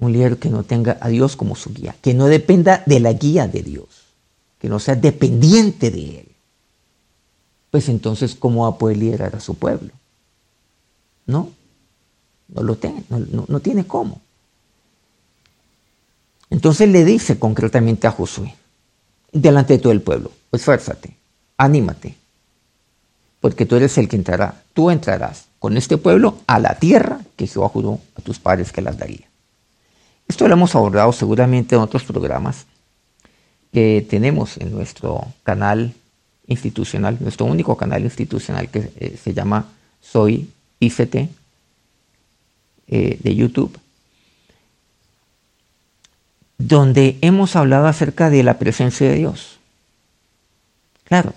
Un 0.00 0.12
líder 0.12 0.38
que 0.38 0.50
no 0.50 0.64
tenga 0.64 0.98
a 1.00 1.08
Dios 1.08 1.36
como 1.36 1.54
su 1.54 1.72
guía, 1.72 1.94
que 2.00 2.14
no 2.14 2.26
dependa 2.26 2.82
de 2.86 3.00
la 3.00 3.12
guía 3.12 3.46
de 3.46 3.62
Dios, 3.62 3.86
que 4.58 4.68
no 4.68 4.78
sea 4.80 4.96
dependiente 4.96 5.90
de 5.90 6.20
Él. 6.20 6.28
Pues 7.70 7.88
entonces, 7.88 8.34
¿cómo 8.34 8.62
va 8.62 8.70
a 8.70 8.78
poder 8.78 8.96
liderar 8.96 9.36
a 9.36 9.40
su 9.40 9.54
pueblo? 9.54 9.90
No, 11.26 11.50
no 12.48 12.62
lo 12.62 12.76
tiene, 12.76 13.04
no, 13.08 13.44
no 13.46 13.60
tiene 13.60 13.86
cómo. 13.86 14.20
Entonces 16.50 16.88
le 16.88 17.04
dice 17.04 17.38
concretamente 17.38 18.08
a 18.08 18.10
Josué, 18.10 18.54
delante 19.32 19.74
de 19.74 19.78
todo 19.78 19.92
el 19.92 20.02
pueblo, 20.02 20.32
esfuérzate, 20.50 21.16
anímate, 21.56 22.16
porque 23.40 23.66
tú 23.66 23.76
eres 23.76 23.96
el 23.98 24.08
que 24.08 24.16
entrará, 24.16 24.62
tú 24.74 24.90
entrarás 24.90 25.46
con 25.60 25.76
este 25.76 25.96
pueblo 25.96 26.38
a 26.48 26.58
la 26.58 26.74
tierra 26.74 27.20
que 27.36 27.46
Jehová 27.46 27.68
juró 27.68 28.00
a 28.16 28.22
tus 28.22 28.40
padres 28.40 28.72
que 28.72 28.82
las 28.82 28.98
daría. 28.98 29.29
Esto 30.30 30.46
lo 30.46 30.54
hemos 30.54 30.76
abordado 30.76 31.12
seguramente 31.12 31.74
en 31.74 31.80
otros 31.80 32.04
programas 32.04 32.64
que 33.72 34.06
tenemos 34.08 34.58
en 34.58 34.70
nuestro 34.70 35.26
canal 35.42 35.92
institucional, 36.46 37.16
nuestro 37.18 37.46
único 37.46 37.76
canal 37.76 38.04
institucional 38.04 38.68
que 38.68 38.92
eh, 39.00 39.18
se 39.20 39.34
llama 39.34 39.66
Soy 40.00 40.48
ICT 40.78 41.16
eh, 41.16 41.28
de 43.20 43.34
YouTube, 43.34 43.76
donde 46.58 47.18
hemos 47.22 47.56
hablado 47.56 47.88
acerca 47.88 48.30
de 48.30 48.44
la 48.44 48.56
presencia 48.56 49.08
de 49.08 49.16
Dios. 49.16 49.58
Claro, 51.02 51.34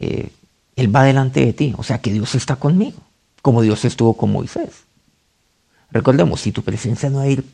eh, 0.00 0.28
él 0.76 0.94
va 0.94 1.04
delante 1.04 1.46
de 1.46 1.54
ti, 1.54 1.74
o 1.78 1.82
sea 1.82 2.02
que 2.02 2.12
Dios 2.12 2.34
está 2.34 2.56
conmigo, 2.56 2.98
como 3.40 3.62
Dios 3.62 3.86
estuvo 3.86 4.18
con 4.18 4.32
Moisés. 4.32 4.84
Recordemos, 5.94 6.40
si 6.40 6.50
tu 6.50 6.62
presencia 6.62 7.08
no 7.08 7.18
va 7.18 7.22
a 7.22 7.28
ir 7.28 7.44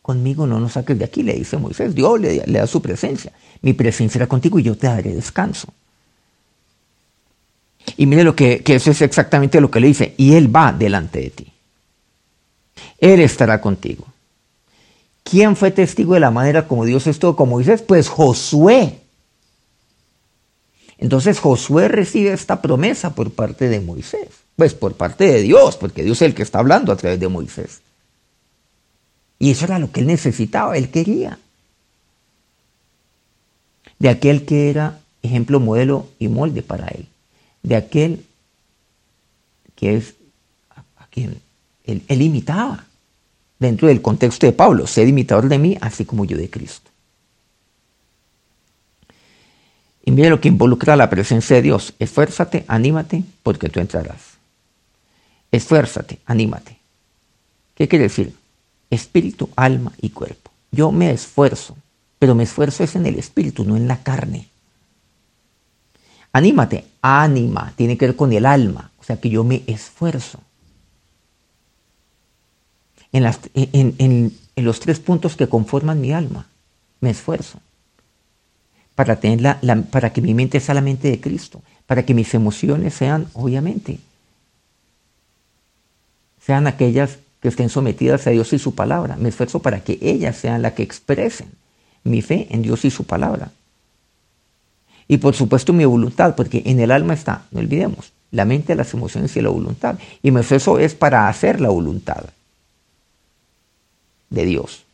conmigo, 0.00 0.46
no 0.46 0.58
nos 0.58 0.72
saques 0.72 0.98
de 0.98 1.04
aquí, 1.04 1.22
le 1.22 1.34
dice 1.34 1.58
Moisés. 1.58 1.94
Dios 1.94 2.18
le, 2.18 2.38
da 2.46 2.66
su 2.66 2.80
presencia. 2.80 3.30
Mi 3.60 3.74
presencia 3.74 4.14
será 4.14 4.26
contigo 4.26 4.58
y 4.58 4.62
yo 4.62 4.74
te 4.74 4.86
daré 4.86 5.14
descanso. 5.14 5.68
Y 7.98 8.06
mire 8.06 8.24
lo 8.24 8.34
que, 8.34 8.62
eso 8.64 8.90
es 8.90 9.02
exactamente 9.02 9.60
lo 9.60 9.70
que 9.70 9.80
le 9.80 9.88
dice. 9.88 10.14
Y 10.16 10.32
Él 10.32 10.54
va 10.54 10.72
delante 10.72 11.20
de 11.20 11.30
ti. 11.30 11.52
Él 12.98 13.20
estará 13.20 13.60
contigo. 13.60 14.06
¿Quién 15.22 15.54
fue 15.54 15.70
testigo 15.70 16.14
de 16.14 16.20
la 16.20 16.30
manera 16.30 16.66
como 16.66 16.86
Dios 16.86 17.06
estuvo 17.06 17.36
con 17.36 17.50
Moisés? 17.50 17.82
Pues 17.82 18.08
Josué. 18.08 18.98
Entonces 20.96 21.38
Josué 21.38 21.88
recibe 21.88 22.32
esta 22.32 22.62
promesa 22.62 23.14
por 23.14 23.30
parte 23.30 23.68
de 23.68 23.80
Moisés, 23.80 24.28
pues 24.58 24.74
por 24.74 24.94
parte 24.94 25.22
de 25.22 25.42
Dios, 25.42 25.76
porque 25.76 26.02
Dios 26.02 26.20
es 26.20 26.22
el 26.22 26.34
que 26.34 26.42
está 26.42 26.58
hablando 26.58 26.90
a 26.90 26.96
través 26.96 27.20
de 27.20 27.28
Moisés. 27.28 27.80
Y 29.38 29.52
eso 29.52 29.66
era 29.66 29.78
lo 29.78 29.92
que 29.92 30.00
él 30.00 30.08
necesitaba, 30.08 30.76
él 30.76 30.90
quería. 30.90 31.38
De 34.00 34.08
aquel 34.08 34.44
que 34.44 34.68
era 34.68 34.98
ejemplo, 35.22 35.60
modelo 35.60 36.08
y 36.18 36.26
molde 36.26 36.62
para 36.62 36.88
él. 36.88 37.06
De 37.62 37.76
aquel 37.76 38.26
que 39.76 39.94
es 39.94 40.14
a 40.74 41.06
quien 41.06 41.40
él, 41.84 42.02
imitaba. 42.20 42.84
Dentro 43.60 43.86
del 43.86 44.02
contexto 44.02 44.44
de 44.44 44.52
Pablo, 44.52 44.88
sed 44.88 45.06
imitador 45.06 45.48
de 45.48 45.58
mí, 45.58 45.78
así 45.80 46.04
como 46.04 46.24
yo 46.24 46.36
de 46.36 46.50
Cristo. 46.50 46.90
Y 50.04 50.10
mire 50.10 50.30
lo 50.30 50.40
que 50.40 50.48
involucra 50.48 50.96
la 50.96 51.08
presencia 51.08 51.54
de 51.54 51.62
Dios. 51.62 51.94
Esfuérzate, 52.00 52.64
anímate, 52.66 53.22
porque 53.44 53.68
tú 53.68 53.78
entrarás. 53.78 54.37
Esfuérzate, 55.50 56.18
anímate. 56.26 56.78
¿Qué 57.74 57.88
quiere 57.88 58.04
decir? 58.04 58.34
Espíritu, 58.90 59.48
alma 59.56 59.92
y 60.00 60.10
cuerpo. 60.10 60.50
Yo 60.70 60.92
me 60.92 61.10
esfuerzo, 61.10 61.76
pero 62.18 62.34
me 62.34 62.42
esfuerzo 62.42 62.84
es 62.84 62.96
en 62.96 63.06
el 63.06 63.18
espíritu, 63.18 63.64
no 63.64 63.76
en 63.76 63.88
la 63.88 64.02
carne. 64.02 64.48
Anímate, 66.32 66.84
ánima, 67.00 67.72
tiene 67.76 67.96
que 67.96 68.06
ver 68.06 68.16
con 68.16 68.32
el 68.32 68.44
alma, 68.44 68.90
o 68.98 69.04
sea 69.04 69.20
que 69.20 69.30
yo 69.30 69.44
me 69.44 69.62
esfuerzo. 69.66 70.40
En, 73.12 74.32
los 74.56 74.80
tres 74.80 75.00
puntos 75.00 75.36
que 75.36 75.48
conforman 75.48 76.00
mi 76.00 76.12
alma, 76.12 76.46
me 77.00 77.10
esfuerzo 77.10 77.60
para, 78.94 79.18
para 79.90 80.12
que 80.12 80.20
mi 80.20 80.34
mente 80.34 80.60
sea 80.60 80.74
la 80.74 80.80
mente 80.82 81.08
de 81.08 81.20
Cristo, 81.20 81.62
para 81.86 82.04
que 82.04 82.12
mis 82.12 82.34
emociones 82.34 82.92
sean, 82.94 83.28
obviamente, 83.32 84.00
sean 86.48 86.66
aquellas 86.66 87.18
que 87.42 87.48
estén 87.48 87.68
sometidas 87.68 88.26
a 88.26 88.30
Dios 88.30 88.54
y 88.54 88.58
su 88.58 88.74
palabra. 88.74 89.16
Me 89.20 89.28
esfuerzo 89.28 89.58
para 89.58 89.80
que 89.80 89.98
ellas 90.00 90.34
sean 90.34 90.62
las 90.62 90.72
que 90.72 90.82
expresen 90.82 91.50
mi 92.04 92.22
fe 92.22 92.46
en 92.48 92.62
Dios 92.62 92.86
y 92.86 92.90
su 92.90 93.04
palabra. 93.04 93.50
Y 95.08 95.18
por 95.18 95.34
supuesto 95.34 95.74
mi 95.74 95.84
voluntad, 95.84 96.34
porque 96.36 96.62
en 96.64 96.80
el 96.80 96.90
alma 96.90 97.12
está, 97.12 97.44
no 97.50 97.60
olvidemos, 97.60 98.14
la 98.30 98.46
mente, 98.46 98.74
las 98.74 98.94
emociones 98.94 99.36
y 99.36 99.42
la 99.42 99.50
voluntad. 99.50 99.98
Y 100.22 100.30
mi 100.30 100.40
esfuerzo 100.40 100.78
es 100.78 100.94
para 100.94 101.28
hacer 101.28 101.60
la 101.60 101.68
voluntad. 101.68 102.24
de 104.30 104.46
Dios. 104.46 104.84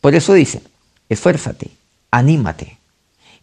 Por 0.00 0.14
eso 0.14 0.32
dice, 0.32 0.62
esfuérzate, 1.10 1.68
anímate. 2.10 2.78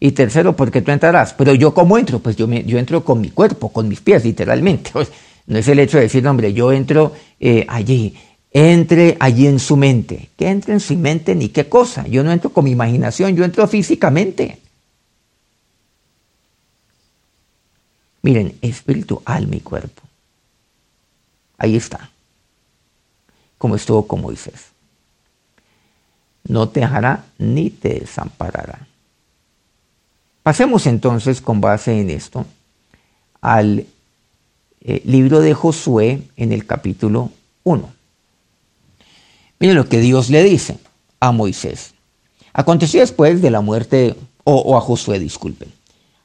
Y 0.00 0.10
tercero, 0.10 0.56
porque 0.56 0.82
tú 0.82 0.90
entrarás. 0.90 1.32
Pero 1.34 1.54
yo 1.54 1.72
cómo 1.74 1.96
entro? 1.96 2.18
Pues 2.18 2.34
yo, 2.34 2.48
me, 2.48 2.64
yo 2.64 2.76
entro 2.80 3.04
con 3.04 3.20
mi 3.20 3.30
cuerpo, 3.30 3.72
con 3.72 3.86
mis 3.86 4.00
pies, 4.00 4.24
literalmente. 4.24 4.90
No 5.46 5.58
es 5.58 5.68
el 5.68 5.80
hecho 5.80 5.96
de 5.96 6.04
decir, 6.04 6.26
hombre, 6.26 6.52
yo 6.52 6.72
entro 6.72 7.12
eh, 7.42 7.66
allí. 7.68 8.16
Entre 8.52 9.16
allí 9.18 9.48
en 9.48 9.58
su 9.58 9.76
mente. 9.76 10.30
¿Qué 10.36 10.48
entra 10.48 10.72
en 10.72 10.80
su 10.80 10.96
mente 10.96 11.34
ni 11.34 11.48
qué 11.48 11.68
cosa? 11.68 12.06
Yo 12.06 12.22
no 12.22 12.30
entro 12.30 12.50
con 12.50 12.64
mi 12.64 12.70
imaginación, 12.70 13.34
yo 13.34 13.44
entro 13.44 13.66
físicamente. 13.66 14.60
Miren, 18.22 18.56
espíritu, 18.62 19.20
alma 19.24 19.56
y 19.56 19.60
cuerpo. 19.60 20.02
Ahí 21.58 21.74
está. 21.74 22.10
Como 23.58 23.74
estuvo 23.74 24.06
con 24.06 24.20
Moisés. 24.20 24.66
No 26.44 26.68
te 26.68 26.80
dejará 26.80 27.24
ni 27.38 27.70
te 27.70 28.00
desamparará. 28.00 28.86
Pasemos 30.44 30.86
entonces 30.86 31.40
con 31.40 31.60
base 31.60 32.00
en 32.00 32.10
esto 32.10 32.46
al 33.40 33.86
eh, 34.84 35.00
libro 35.04 35.40
de 35.40 35.54
Josué 35.54 36.22
en 36.36 36.52
el 36.52 36.66
capítulo 36.66 37.30
1. 37.62 37.88
Miren 39.60 39.76
lo 39.76 39.88
que 39.88 40.00
Dios 40.00 40.28
le 40.28 40.42
dice 40.42 40.78
a 41.20 41.30
Moisés. 41.30 41.94
Aconteció 42.52 42.98
después 42.98 43.40
de 43.40 43.52
la 43.52 43.60
muerte, 43.60 44.16
o, 44.42 44.76
a 44.76 44.80
Josué, 44.80 45.20
disculpen. 45.20 45.68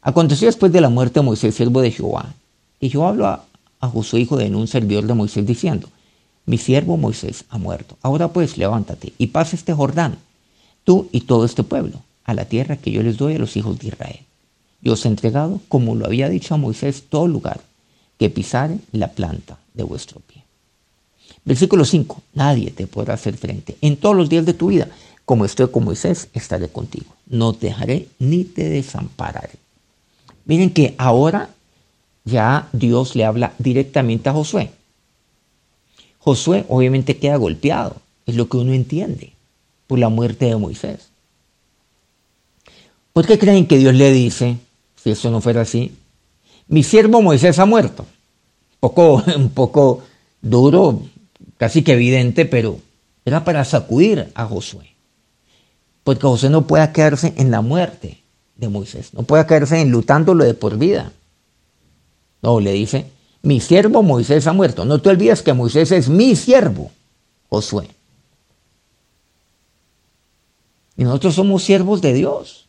Aconteció 0.01 0.47
después 0.47 0.71
de 0.71 0.81
la 0.81 0.89
muerte 0.89 1.19
de 1.19 1.25
Moisés, 1.25 1.53
siervo 1.53 1.81
de 1.81 1.91
Jehová. 1.91 2.33
Y 2.79 2.89
Jehová 2.89 3.09
habló 3.09 3.27
a, 3.27 3.43
Josué, 3.79 4.21
hijo 4.21 4.37
de 4.37 4.47
un 4.47 4.67
servidor 4.67 5.05
de 5.05 5.13
Moisés, 5.13 5.45
diciendo, 5.45 5.89
mi 6.47 6.57
siervo 6.57 6.97
Moisés 6.97 7.45
ha 7.49 7.59
muerto. 7.59 7.95
Ahora 8.01 8.29
pues 8.29 8.57
levántate 8.57 9.13
y 9.19 9.27
pasa 9.27 9.55
este 9.55 9.73
Jordán, 9.73 10.17
tú 10.83 11.09
y 11.11 11.21
todo 11.21 11.45
este 11.45 11.61
pueblo, 11.61 12.01
a 12.23 12.33
la 12.33 12.45
tierra 12.45 12.77
que 12.77 12.89
yo 12.89 13.03
les 13.03 13.17
doy 13.17 13.35
a 13.35 13.39
los 13.39 13.55
hijos 13.55 13.77
de 13.77 13.89
Israel. 13.89 14.19
Yo 14.81 14.93
os 14.93 15.05
he 15.05 15.09
entregado, 15.09 15.61
como 15.67 15.93
lo 15.93 16.07
había 16.07 16.27
dicho 16.27 16.55
a 16.55 16.57
Moisés, 16.57 17.03
todo 17.07 17.27
lugar 17.27 17.61
que 18.17 18.29
pisare 18.29 18.77
la 18.91 19.11
planta 19.11 19.57
de 19.73 19.83
vuestro 19.83 20.19
pie. 20.21 20.43
Versículo 21.45 21.85
5. 21.85 22.21
Nadie 22.33 22.71
te 22.71 22.87
podrá 22.87 23.13
hacer 23.13 23.37
frente 23.37 23.77
en 23.81 23.97
todos 23.97 24.15
los 24.15 24.29
días 24.29 24.45
de 24.45 24.53
tu 24.53 24.67
vida. 24.67 24.89
Como 25.25 25.45
estoy 25.45 25.69
con 25.69 25.83
Moisés, 25.83 26.29
estaré 26.33 26.67
contigo. 26.69 27.13
No 27.27 27.53
te 27.53 27.67
dejaré 27.67 28.07
ni 28.19 28.43
te 28.43 28.69
desampararé. 28.69 29.53
Miren 30.45 30.71
que 30.71 30.95
ahora 30.97 31.49
ya 32.25 32.69
Dios 32.73 33.15
le 33.15 33.25
habla 33.25 33.53
directamente 33.57 34.29
a 34.29 34.33
Josué. 34.33 34.71
Josué 36.19 36.65
obviamente 36.67 37.17
queda 37.17 37.37
golpeado, 37.37 37.95
es 38.25 38.35
lo 38.35 38.49
que 38.49 38.57
uno 38.57 38.73
entiende, 38.73 39.31
por 39.87 39.99
la 39.99 40.09
muerte 40.09 40.45
de 40.45 40.57
Moisés. 40.57 41.07
¿Por 43.13 43.25
qué 43.25 43.39
creen 43.39 43.65
que 43.65 43.77
Dios 43.77 43.95
le 43.95 44.11
dice, 44.11 44.57
si 45.01 45.11
eso 45.11 45.31
no 45.31 45.39
fuera 45.39 45.61
así, 45.61 45.93
mi 46.67 46.83
siervo 46.83 47.21
Moisés 47.21 47.59
ha 47.59 47.65
muerto? 47.65 48.05
Un 48.79 48.89
poco, 48.89 49.23
poco 49.53 50.03
duro, 50.41 51.01
casi 51.57 51.83
que 51.83 51.93
evidente, 51.93 52.45
pero 52.45 52.79
era 53.25 53.43
para 53.43 53.65
sacudir 53.65 54.31
a 54.35 54.45
Josué. 54.45 54.93
Porque 56.03 56.21
Josué 56.21 56.49
no 56.49 56.67
puede 56.67 56.91
quedarse 56.91 57.33
en 57.37 57.51
la 57.51 57.61
muerte 57.61 58.21
de 58.55 58.69
Moisés. 58.69 59.13
No 59.13 59.23
puede 59.23 59.45
caerse 59.45 59.81
enlutándolo 59.81 60.45
de 60.45 60.53
por 60.53 60.77
vida. 60.77 61.11
No, 62.41 62.59
le 62.59 62.71
dice, 62.71 63.07
mi 63.41 63.59
siervo 63.59 64.03
Moisés 64.03 64.47
ha 64.47 64.53
muerto. 64.53 64.85
No 64.85 65.01
te 65.01 65.09
olvides 65.09 65.41
que 65.41 65.53
Moisés 65.53 65.91
es 65.91 66.07
mi 66.07 66.35
siervo, 66.35 66.91
Josué. 67.49 67.89
Y 70.95 71.03
nosotros 71.03 71.35
somos 71.35 71.63
siervos 71.63 72.01
de 72.01 72.13
Dios. 72.13 72.67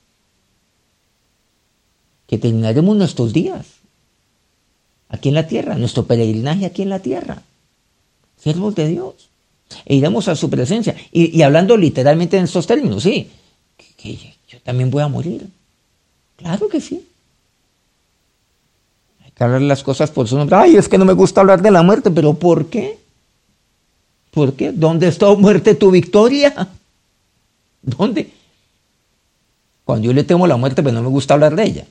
Que 2.26 2.38
terminaremos 2.38 2.96
nuestros 2.96 3.32
días 3.32 3.77
aquí 5.08 5.28
en 5.28 5.34
la 5.34 5.46
tierra, 5.46 5.74
nuestro 5.74 6.06
peregrinaje 6.06 6.66
aquí 6.66 6.82
en 6.82 6.90
la 6.90 7.00
tierra. 7.00 7.42
Siervos 8.36 8.74
de 8.74 8.88
Dios. 8.88 9.14
E 9.84 9.96
iremos 9.96 10.28
a 10.28 10.36
su 10.36 10.48
presencia. 10.48 10.96
Y, 11.12 11.42
hablando 11.42 11.76
literalmente 11.76 12.38
en 12.38 12.44
estos 12.44 12.66
términos, 12.66 13.02
sí, 13.02 13.30
que 13.96 14.16
yo 14.48 14.60
también 14.62 14.90
voy 14.90 15.02
a 15.02 15.08
morir. 15.08 15.46
Claro 16.36 16.68
que 16.68 16.80
sí. 16.80 17.06
Hay 19.24 19.30
que 19.32 19.44
hablar 19.44 19.62
las 19.62 19.82
cosas 19.82 20.10
por 20.10 20.28
su 20.28 20.36
nombre. 20.36 20.56
Ay, 20.56 20.76
es 20.76 20.88
que 20.88 20.98
no 20.98 21.04
me 21.04 21.12
gusta 21.12 21.40
hablar 21.40 21.60
de 21.60 21.70
la 21.70 21.82
muerte, 21.82 22.10
pero 22.10 22.34
¿por 22.34 22.66
qué? 22.66 22.98
¿Por 24.30 24.54
qué? 24.54 24.72
¿Dónde 24.72 25.08
está 25.08 25.32
muerte 25.34 25.74
tu 25.74 25.90
victoria? 25.90 26.68
¿Dónde? 27.82 28.32
Cuando 29.84 30.06
yo 30.06 30.12
le 30.12 30.24
temo 30.24 30.46
la 30.46 30.56
muerte, 30.56 30.82
pues 30.82 30.94
no 30.94 31.02
me 31.02 31.08
gusta 31.08 31.34
hablar 31.34 31.56
de 31.56 31.64
ella. 31.64 31.86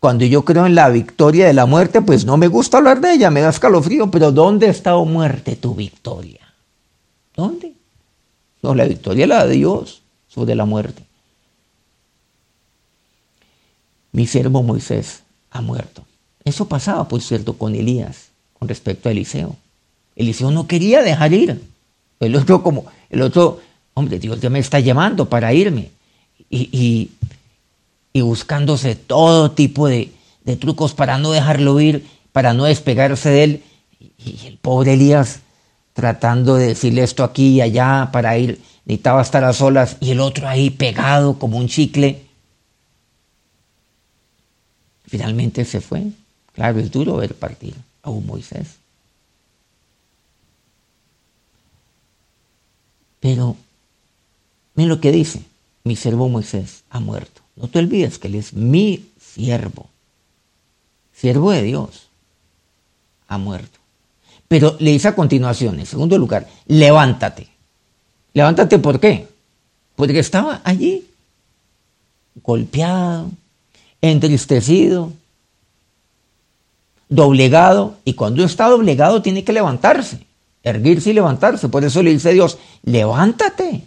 Cuando 0.00 0.24
yo 0.24 0.44
creo 0.44 0.66
en 0.66 0.74
la 0.74 0.88
victoria 0.88 1.46
de 1.46 1.54
la 1.54 1.66
muerte, 1.66 2.00
pues 2.00 2.24
no 2.24 2.36
me 2.36 2.48
gusta 2.48 2.78
hablar 2.78 3.00
de 3.00 3.14
ella, 3.14 3.30
me 3.30 3.40
da 3.40 3.50
escalofrío, 3.50 4.10
pero 4.10 4.30
¿dónde 4.30 4.68
está 4.68 4.96
oh 4.96 5.04
muerte 5.04 5.56
tu 5.56 5.74
victoria? 5.74 6.40
¿Dónde? 7.34 7.74
No, 8.62 8.74
la 8.74 8.84
victoria 8.84 9.26
la 9.26 9.46
de 9.46 9.54
Dios 9.54 10.02
sobre 10.28 10.54
la 10.54 10.64
muerte 10.64 11.08
mi 14.12 14.26
siervo 14.26 14.62
Moisés 14.62 15.22
ha 15.50 15.60
muerto. 15.60 16.04
Eso 16.44 16.66
pasaba, 16.66 17.06
por 17.06 17.20
cierto, 17.20 17.54
con 17.54 17.74
Elías, 17.74 18.30
con 18.58 18.68
respecto 18.68 19.08
a 19.08 19.12
Eliseo. 19.12 19.56
Eliseo 20.16 20.50
no 20.50 20.66
quería 20.66 21.02
dejar 21.02 21.32
ir. 21.32 21.62
El 22.20 22.34
otro, 22.34 22.62
como, 22.62 22.86
el 23.10 23.22
otro, 23.22 23.60
hombre, 23.94 24.18
Dios 24.18 24.40
ya 24.40 24.50
me 24.50 24.58
está 24.58 24.80
llamando 24.80 25.28
para 25.28 25.52
irme. 25.52 25.90
Y, 26.50 26.68
y, 26.72 27.10
buscándose 28.14 28.96
todo 28.96 29.52
tipo 29.52 29.88
de, 29.88 30.12
de, 30.44 30.56
trucos 30.56 30.94
para 30.94 31.18
no 31.18 31.30
dejarlo 31.30 31.80
ir, 31.80 32.06
para 32.32 32.52
no 32.52 32.64
despegarse 32.64 33.30
de 33.30 33.44
él. 33.44 33.64
Y, 34.18 34.46
el 34.46 34.58
pobre 34.58 34.94
Elías 34.94 35.40
tratando 35.92 36.56
de 36.56 36.68
decirle 36.68 37.02
esto 37.02 37.24
aquí 37.24 37.54
y 37.54 37.60
allá 37.60 38.10
para 38.12 38.38
ir, 38.38 38.60
necesitaba 38.84 39.22
estar 39.22 39.44
a 39.44 39.52
solas, 39.52 39.96
y 40.00 40.12
el 40.12 40.20
otro 40.20 40.48
ahí 40.48 40.70
pegado 40.70 41.38
como 41.38 41.58
un 41.58 41.68
chicle. 41.68 42.24
Finalmente 45.06 45.64
se 45.64 45.80
fue. 45.80 46.04
Claro, 46.54 46.78
es 46.78 46.90
duro 46.90 47.16
ver 47.16 47.34
partir 47.34 47.74
a 48.02 48.10
un 48.10 48.26
Moisés. 48.26 48.76
Pero, 53.20 53.56
miren 54.74 54.88
lo 54.90 55.00
que 55.00 55.10
dice, 55.10 55.42
mi 55.84 55.96
siervo 55.96 56.28
Moisés 56.28 56.84
ha 56.90 57.00
muerto. 57.00 57.37
No 57.60 57.68
te 57.68 57.80
olvides 57.80 58.18
que 58.18 58.28
él 58.28 58.36
es 58.36 58.54
mi 58.54 59.06
siervo, 59.20 59.88
siervo 61.12 61.50
de 61.50 61.62
Dios, 61.62 62.08
ha 63.26 63.36
muerto. 63.36 63.78
Pero 64.46 64.76
le 64.78 64.92
dice 64.92 65.08
a 65.08 65.14
continuación, 65.14 65.78
en 65.78 65.86
segundo 65.86 66.16
lugar, 66.16 66.46
levántate. 66.66 67.48
Levántate, 68.32 68.78
¿por 68.78 69.00
qué? 69.00 69.26
Porque 69.96 70.20
estaba 70.20 70.60
allí, 70.64 71.08
golpeado, 72.42 73.30
entristecido, 74.00 75.12
doblegado, 77.08 77.96
y 78.04 78.14
cuando 78.14 78.44
está 78.44 78.68
doblegado 78.68 79.20
tiene 79.20 79.42
que 79.42 79.52
levantarse, 79.52 80.24
erguirse 80.62 81.10
y 81.10 81.14
levantarse. 81.14 81.68
Por 81.68 81.84
eso 81.84 82.02
le 82.02 82.12
dice 82.12 82.32
Dios, 82.32 82.58
levántate. 82.84 83.82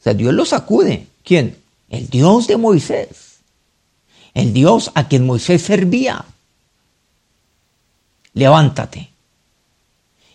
O 0.00 0.02
sea, 0.04 0.14
Dios 0.14 0.32
lo 0.32 0.44
sacude. 0.44 1.08
¿Quién? 1.24 1.63
El 1.88 2.08
Dios 2.08 2.46
de 2.46 2.56
Moisés. 2.56 3.38
El 4.34 4.52
Dios 4.52 4.90
a 4.94 5.08
quien 5.08 5.26
Moisés 5.26 5.62
servía. 5.62 6.24
Levántate. 8.32 9.10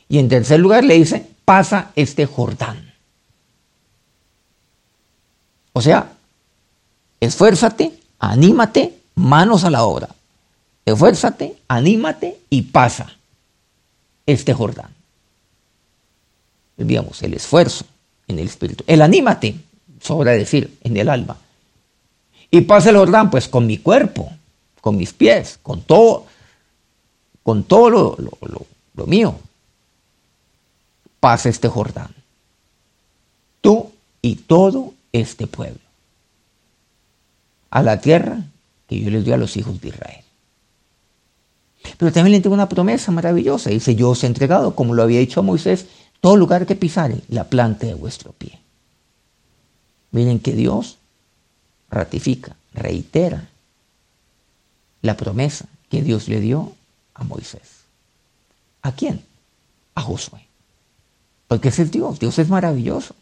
Y 0.07 0.19
en 0.19 0.29
tercer 0.29 0.59
lugar 0.59 0.83
le 0.83 0.95
dice, 0.95 1.27
pasa 1.45 1.91
este 1.95 2.25
Jordán. 2.25 2.93
O 5.73 5.81
sea, 5.81 6.13
esfuérzate 7.19 7.99
anímate, 8.19 8.99
manos 9.15 9.63
a 9.63 9.69
la 9.69 9.83
obra. 9.83 10.09
Esfuérzate, 10.85 11.57
anímate 11.67 12.39
y 12.49 12.63
pasa 12.63 13.11
este 14.25 14.53
Jordán. 14.53 14.93
Digamos, 16.77 17.21
el 17.23 17.33
esfuerzo 17.33 17.85
en 18.27 18.39
el 18.39 18.47
espíritu. 18.47 18.83
El 18.87 19.01
anímate, 19.01 19.55
sobra 20.01 20.31
decir, 20.31 20.77
en 20.83 20.97
el 20.97 21.09
alma. 21.09 21.37
Y 22.51 22.61
pasa 22.61 22.89
el 22.89 22.97
Jordán, 22.97 23.29
pues 23.29 23.47
con 23.47 23.67
mi 23.67 23.77
cuerpo, 23.77 24.31
con 24.81 24.97
mis 24.97 25.13
pies, 25.13 25.59
con 25.61 25.81
todo, 25.81 26.25
con 27.43 27.63
todo 27.63 27.89
lo, 27.89 28.17
lo 28.95 29.05
mío. 29.05 29.35
Pasa 31.19 31.49
este 31.49 31.67
Jordán. 31.67 32.13
Tú 33.61 33.91
y 34.21 34.35
todo 34.35 34.93
este 35.11 35.47
pueblo 35.47 35.89
a 37.69 37.83
la 37.83 37.99
tierra 38.01 38.41
que 38.87 38.99
yo 38.99 39.09
les 39.09 39.23
doy 39.23 39.33
a 39.33 39.37
los 39.37 39.55
hijos 39.57 39.79
de 39.81 39.89
Israel. 39.89 40.23
Pero 41.97 42.11
también 42.11 42.33
le 42.33 42.41
tengo 42.41 42.53
una 42.53 42.69
promesa 42.69 43.11
maravillosa. 43.11 43.69
Dice, 43.69 43.95
yo 43.95 44.09
os 44.09 44.23
he 44.23 44.27
entregado, 44.27 44.75
como 44.75 44.93
lo 44.93 45.03
había 45.03 45.19
dicho 45.19 45.39
a 45.39 45.43
Moisés, 45.43 45.85
todo 46.21 46.35
lugar 46.35 46.65
que 46.65 46.75
pisare 46.75 47.19
la 47.29 47.45
planta 47.45 47.87
de 47.87 47.93
vuestro 47.93 48.33
pie. 48.33 48.59
Miren 50.11 50.39
que 50.39 50.53
Dios 50.53 50.97
ratifica, 51.89 52.55
reitera 52.73 53.49
la 55.01 55.15
promesa 55.15 55.65
que 55.89 56.01
Dios 56.01 56.27
le 56.27 56.39
dio 56.39 56.73
a 57.13 57.23
Moisés. 57.23 57.83
¿A 58.81 58.91
quién? 58.91 59.23
A 59.95 60.01
Josué. 60.01 60.45
Porque 61.47 61.69
ese 61.69 61.83
es 61.83 61.91
Dios, 61.91 62.19
Dios 62.19 62.37
es 62.39 62.49
maravilloso. 62.49 63.15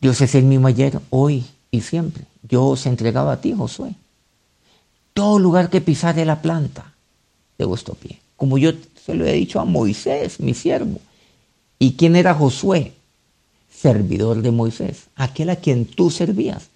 Dios 0.00 0.20
es 0.20 0.34
el 0.34 0.44
mismo 0.44 0.68
ayer, 0.68 1.00
hoy 1.10 1.44
y 1.70 1.80
siempre. 1.80 2.24
Yo 2.42 2.66
os 2.66 2.86
he 2.86 2.88
entregado 2.88 3.30
a 3.30 3.40
ti, 3.40 3.52
Josué. 3.52 3.94
Todo 5.12 5.38
lugar 5.38 5.70
que 5.70 5.80
pisare 5.80 6.24
la 6.24 6.40
planta 6.40 6.94
de 7.58 7.64
vuestro 7.64 7.94
pie. 7.94 8.20
Como 8.36 8.58
yo 8.58 8.72
se 9.04 9.14
lo 9.14 9.26
he 9.26 9.32
dicho 9.32 9.58
a 9.58 9.64
Moisés, 9.64 10.38
mi 10.38 10.54
siervo. 10.54 11.00
¿Y 11.78 11.94
quién 11.94 12.16
era 12.16 12.34
Josué? 12.34 12.94
Servidor 13.70 14.42
de 14.42 14.50
Moisés, 14.50 15.06
aquel 15.14 15.50
a 15.50 15.56
quien 15.56 15.84
tú 15.84 16.10
servías. 16.10 16.68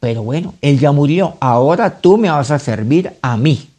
Pero 0.00 0.22
bueno, 0.22 0.54
él 0.60 0.78
ya 0.78 0.92
murió. 0.92 1.38
Ahora 1.40 2.00
tú 2.00 2.18
me 2.18 2.28
vas 2.28 2.50
a 2.50 2.58
servir 2.58 3.14
a 3.22 3.36
mí. 3.38 3.70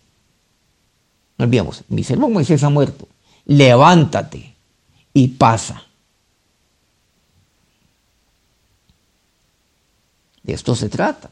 No 1.38 1.45
olvidemos, 1.45 1.84
mi 1.89 2.04
siervo 2.04 2.30
Moisés 2.30 2.63
ha 2.63 2.69
muerto. 2.69 3.08
Levántate 3.45 4.56
y 5.13 5.28
pasa. 5.28 5.84
De 10.41 10.54
esto 10.54 10.75
se 10.75 10.89
trata. 10.89 11.30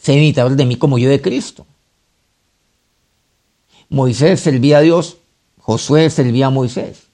Sé 0.00 0.14
imitador 0.14 0.56
de 0.56 0.64
mí 0.64 0.76
como 0.76 0.96
yo 0.96 1.10
de 1.10 1.20
Cristo. 1.20 1.66
Moisés 3.90 4.40
servía 4.40 4.78
a 4.78 4.80
Dios, 4.80 5.18
Josué 5.58 6.08
servía 6.08 6.46
a 6.46 6.50
Moisés. 6.50 7.09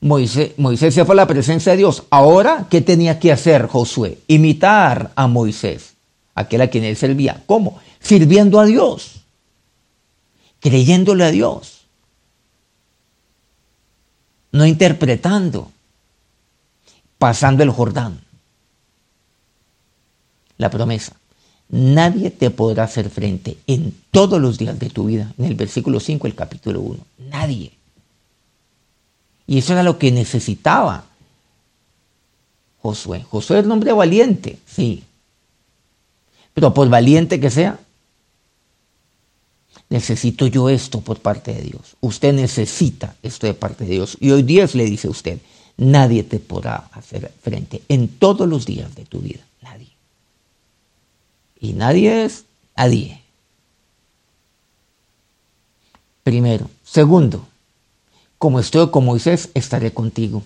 Moisés, 0.00 0.52
Moisés 0.58 0.94
se 0.94 1.04
fue 1.04 1.14
a 1.14 1.16
la 1.16 1.26
presencia 1.26 1.72
de 1.72 1.78
Dios. 1.78 2.04
Ahora, 2.10 2.66
¿qué 2.70 2.80
tenía 2.80 3.18
que 3.18 3.32
hacer 3.32 3.66
Josué? 3.66 4.18
Imitar 4.28 5.12
a 5.16 5.26
Moisés, 5.26 5.94
aquel 6.34 6.60
a 6.60 6.68
quien 6.68 6.84
él 6.84 6.96
servía. 6.96 7.42
¿Cómo? 7.46 7.80
Sirviendo 8.00 8.60
a 8.60 8.64
Dios, 8.64 9.22
creyéndole 10.60 11.24
a 11.24 11.30
Dios, 11.30 11.82
no 14.52 14.66
interpretando, 14.66 15.70
pasando 17.18 17.62
el 17.62 17.70
Jordán 17.70 18.20
la 20.58 20.68
promesa. 20.68 21.16
Nadie 21.70 22.30
te 22.30 22.50
podrá 22.50 22.84
hacer 22.84 23.08
frente 23.08 23.56
en 23.66 23.94
todos 24.10 24.40
los 24.40 24.58
días 24.58 24.78
de 24.78 24.90
tu 24.90 25.06
vida. 25.06 25.32
En 25.38 25.46
el 25.46 25.54
versículo 25.54 26.00
5, 26.00 26.26
el 26.26 26.34
capítulo 26.34 26.80
1. 26.80 26.98
Nadie. 27.30 27.77
Y 29.48 29.58
eso 29.58 29.72
era 29.72 29.82
lo 29.82 29.98
que 29.98 30.12
necesitaba 30.12 31.06
Josué. 32.80 33.24
Josué 33.28 33.58
es 33.58 33.64
un 33.64 33.72
hombre 33.72 33.92
valiente, 33.92 34.58
sí. 34.66 35.02
Pero 36.54 36.72
por 36.72 36.88
valiente 36.88 37.40
que 37.40 37.50
sea, 37.50 37.80
necesito 39.88 40.46
yo 40.46 40.68
esto 40.68 41.00
por 41.00 41.18
parte 41.18 41.52
de 41.52 41.62
Dios. 41.62 41.96
Usted 42.00 42.32
necesita 42.32 43.16
esto 43.22 43.48
de 43.48 43.54
parte 43.54 43.84
de 43.84 43.90
Dios. 43.94 44.16
Y 44.20 44.30
hoy 44.30 44.44
Dios 44.44 44.76
le 44.76 44.84
dice 44.84 45.08
a 45.08 45.10
usted, 45.10 45.40
nadie 45.76 46.22
te 46.22 46.38
podrá 46.38 46.88
hacer 46.92 47.32
frente 47.42 47.82
en 47.88 48.06
todos 48.06 48.48
los 48.48 48.64
días 48.64 48.94
de 48.94 49.04
tu 49.04 49.18
vida. 49.18 49.40
Y 51.60 51.72
nadie 51.72 52.24
es 52.24 52.44
nadie. 52.76 53.20
Primero. 56.22 56.70
Segundo, 56.84 57.46
como 58.38 58.60
estoy 58.60 58.90
con 58.90 59.04
Moisés, 59.04 59.50
estaré 59.54 59.92
contigo. 59.92 60.42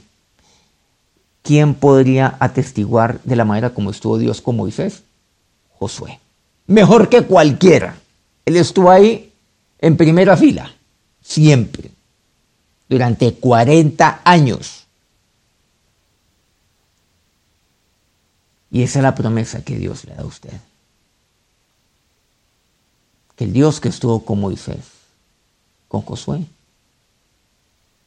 ¿Quién 1.43 1.75
podría 1.75 2.37
atestiguar 2.41 3.21
de 3.23 3.37
la 3.37 3.45
manera 3.45 3.75
como 3.75 3.91
estuvo 3.91 4.19
Dios 4.19 4.41
con 4.41 4.57
Moisés? 4.57 5.03
Josué. 5.79 6.19
Mejor 6.67 7.09
que 7.09 7.23
cualquiera. 7.23 7.97
Él 8.45 8.57
estuvo 8.57 8.91
ahí 8.91 9.33
en 9.79 9.97
primera 9.97 10.37
fila, 10.37 10.73
siempre, 11.21 11.91
durante 12.89 13.35
40 13.35 14.23
años. 14.25 14.87
Y 18.71 18.83
esa 18.83 19.01
es 19.01 19.03
la 19.03 19.15
promesa 19.15 19.65
que 19.65 19.77
Dios 19.77 20.05
le 20.05 20.15
da 20.15 20.23
a 20.23 20.27
usted 20.27 20.53
que 23.37 23.45
el 23.45 23.53
Dios 23.53 23.81
que 23.81 23.89
estuvo 23.89 24.25
con 24.25 24.41
Moisés, 24.41 24.85
con 25.89 26.03
Josué, 26.03 26.45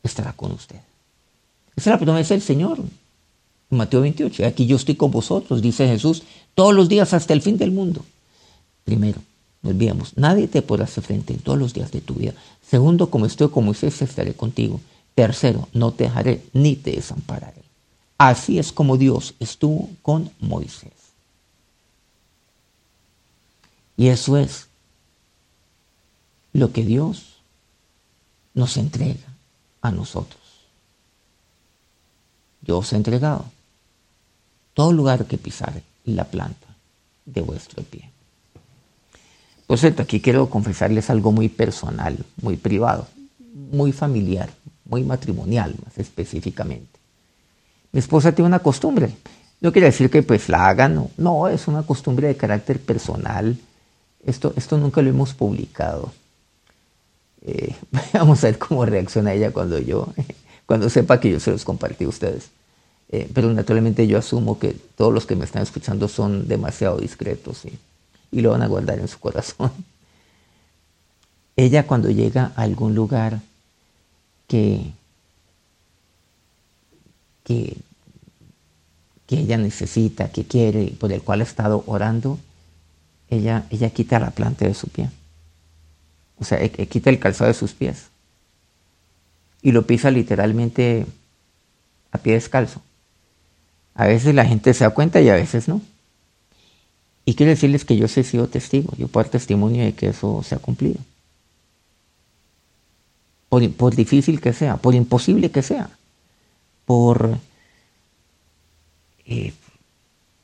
estará 0.08 0.34
con 0.34 0.52
usted. 0.52 0.80
Esa 1.76 1.90
es 1.90 2.00
la 2.00 2.00
promesa 2.00 2.34
del 2.34 2.44
Señor. 2.44 2.80
Mateo 3.70 4.02
28, 4.02 4.46
aquí 4.46 4.66
yo 4.66 4.76
estoy 4.76 4.96
con 4.96 5.12
vosotros, 5.12 5.62
dice 5.62 5.88
Jesús, 5.88 6.24
todos 6.54 6.74
los 6.74 6.88
días 6.88 7.14
hasta 7.14 7.34
el 7.34 7.42
fin 7.42 7.58
del 7.58 7.72
mundo. 7.72 8.06
Primero, 8.84 9.20
no 9.62 9.72
olvidemos, 9.72 10.16
nadie 10.16 10.48
te 10.48 10.62
podrá 10.62 10.86
hacer 10.86 11.04
frente 11.04 11.34
en 11.34 11.40
todos 11.40 11.58
los 11.58 11.74
días 11.74 11.92
de 11.92 12.02
tu 12.02 12.14
vida. 12.14 12.34
Segundo, 12.68 13.10
como 13.10 13.26
estoy 13.26 13.50
con 13.50 13.66
Moisés, 13.66 14.02
estaré 14.02 14.34
contigo. 14.34 14.80
Tercero, 15.16 15.68
no 15.74 15.92
te 15.92 16.06
dejaré 16.06 16.44
ni 16.54 16.76
te 16.76 16.92
desampararé. 16.92 17.64
Así 18.18 18.60
es 18.60 18.72
como 18.72 18.98
Dios 18.98 19.34
estuvo 19.40 19.90
con 20.02 20.30
Moisés. 20.40 20.92
Y 23.98 24.08
eso 24.08 24.38
es 24.38 24.68
lo 26.54 26.72
que 26.72 26.86
Dios 26.86 27.36
nos 28.54 28.78
entrega 28.78 29.35
a 29.88 29.92
nosotros. 29.92 30.42
Yo 32.62 32.80
os 32.80 32.92
he 32.94 32.96
entregado 32.96 33.46
todo 34.74 34.92
lugar 34.92 35.26
que 35.26 35.38
pisare 35.38 35.84
la 36.06 36.26
planta 36.26 36.68
de 37.26 37.42
vuestro 37.42 37.84
pie. 37.84 38.10
Por 39.68 39.80
cierto, 39.80 40.04
aquí 40.04 40.20
quiero 40.20 40.50
confesarles 40.50 41.10
algo 41.10 41.32
muy 41.32 41.50
personal, 41.50 42.18
muy 42.42 42.58
privado, 42.58 43.08
muy 43.72 43.92
familiar, 43.92 44.50
muy 44.86 45.04
matrimonial 45.04 45.76
más 45.84 45.98
específicamente. 45.98 47.00
Mi 47.92 48.00
esposa 48.00 48.34
tiene 48.34 48.48
una 48.48 48.60
costumbre. 48.60 49.16
No 49.62 49.72
quiere 49.72 49.88
decir 49.88 50.10
que 50.10 50.22
pues 50.22 50.50
la 50.50 50.68
hagan, 50.68 50.96
no, 50.96 51.10
no 51.18 51.48
es 51.48 51.68
una 51.68 51.84
costumbre 51.84 52.28
de 52.28 52.38
carácter 52.38 52.80
personal. 52.80 53.58
Esto, 54.24 54.54
esto 54.56 54.78
nunca 54.78 55.02
lo 55.02 55.10
hemos 55.10 55.34
publicado 55.34 56.12
eh, 57.46 57.76
vamos 58.14 58.44
a 58.44 58.48
ver 58.48 58.58
cómo 58.58 58.86
reacciona 58.86 59.34
ella 59.34 59.52
cuando 59.52 59.80
yo, 59.80 60.08
cuando 60.66 60.90
sepa 60.90 61.20
que 61.20 61.32
yo 61.32 61.40
se 61.40 61.52
los 61.52 61.64
compartí 61.64 62.06
a 62.06 62.10
ustedes. 62.10 62.50
Eh, 63.10 63.30
pero 63.34 63.54
naturalmente 63.54 64.08
yo 64.08 64.18
asumo 64.18 64.58
que 64.58 64.74
todos 64.74 65.14
los 65.14 65.28
que 65.28 65.36
me 65.36 65.46
están 65.46 65.62
escuchando 65.62 66.08
son 66.08 66.48
demasiado 66.48 66.98
discretos 66.98 67.62
y 68.32 68.42
lo 68.42 68.50
van 68.52 68.64
a 68.64 68.68
guardar 68.68 69.00
en 69.00 69.08
su 69.08 69.20
corazón. 69.20 69.72
Ella 71.56 71.88
cuando 71.88 72.10
llega 72.10 72.52
a 72.56 72.64
algún 72.64 72.96
lugar 72.96 73.40
que, 74.48 74.92
que, 77.44 77.78
que 79.26 79.40
ella 79.40 79.58
necesita, 79.58 80.30
que 80.30 80.44
quiere, 80.44 80.94
por 81.00 81.14
el 81.14 81.22
cual 81.22 81.40
ha 81.40 81.44
estado 81.44 81.84
orando, 81.88 82.40
ella, 83.30 83.66
ella 83.70 83.90
quita 83.92 84.20
la 84.20 84.32
planta 84.32 84.66
de 84.66 84.74
su 84.74 84.88
pie. 84.90 85.10
O 86.40 86.44
sea, 86.44 86.62
e, 86.62 86.72
e 86.78 86.88
quita 86.88 87.10
el 87.10 87.20
calzado 87.20 87.48
de 87.48 87.54
sus 87.54 87.74
pies. 87.74 88.08
Y 89.62 89.72
lo 89.72 89.88
pisa 89.88 90.12
literalmente 90.12 91.06
a 92.12 92.18
pie 92.18 92.34
descalzo. 92.34 92.82
A 93.96 94.06
veces 94.08 94.36
la 94.36 94.46
gente 94.46 94.74
se 94.74 94.84
da 94.84 94.90
cuenta 94.90 95.22
y 95.22 95.30
a 95.30 95.36
veces 95.36 95.68
no. 95.68 95.82
Y 97.26 97.34
quiero 97.34 97.50
decirles 97.50 97.86
que 97.86 97.98
yo 97.98 98.06
he 98.06 98.10
sido 98.10 98.48
testigo, 98.48 98.94
yo 98.98 99.08
puedo 99.08 99.24
dar 99.24 99.32
testimonio 99.32 99.84
de 99.84 99.94
que 99.94 100.10
eso 100.10 100.44
se 100.44 100.54
ha 100.54 100.60
cumplido. 100.60 101.00
Por, 103.50 103.96
difícil 103.96 104.42
que 104.42 104.54
sea, 104.54 104.78
por 104.78 104.96
imposible 104.96 105.50
que 105.50 105.62
sea, 105.62 105.90
por 106.86 107.38
eh, 109.26 109.54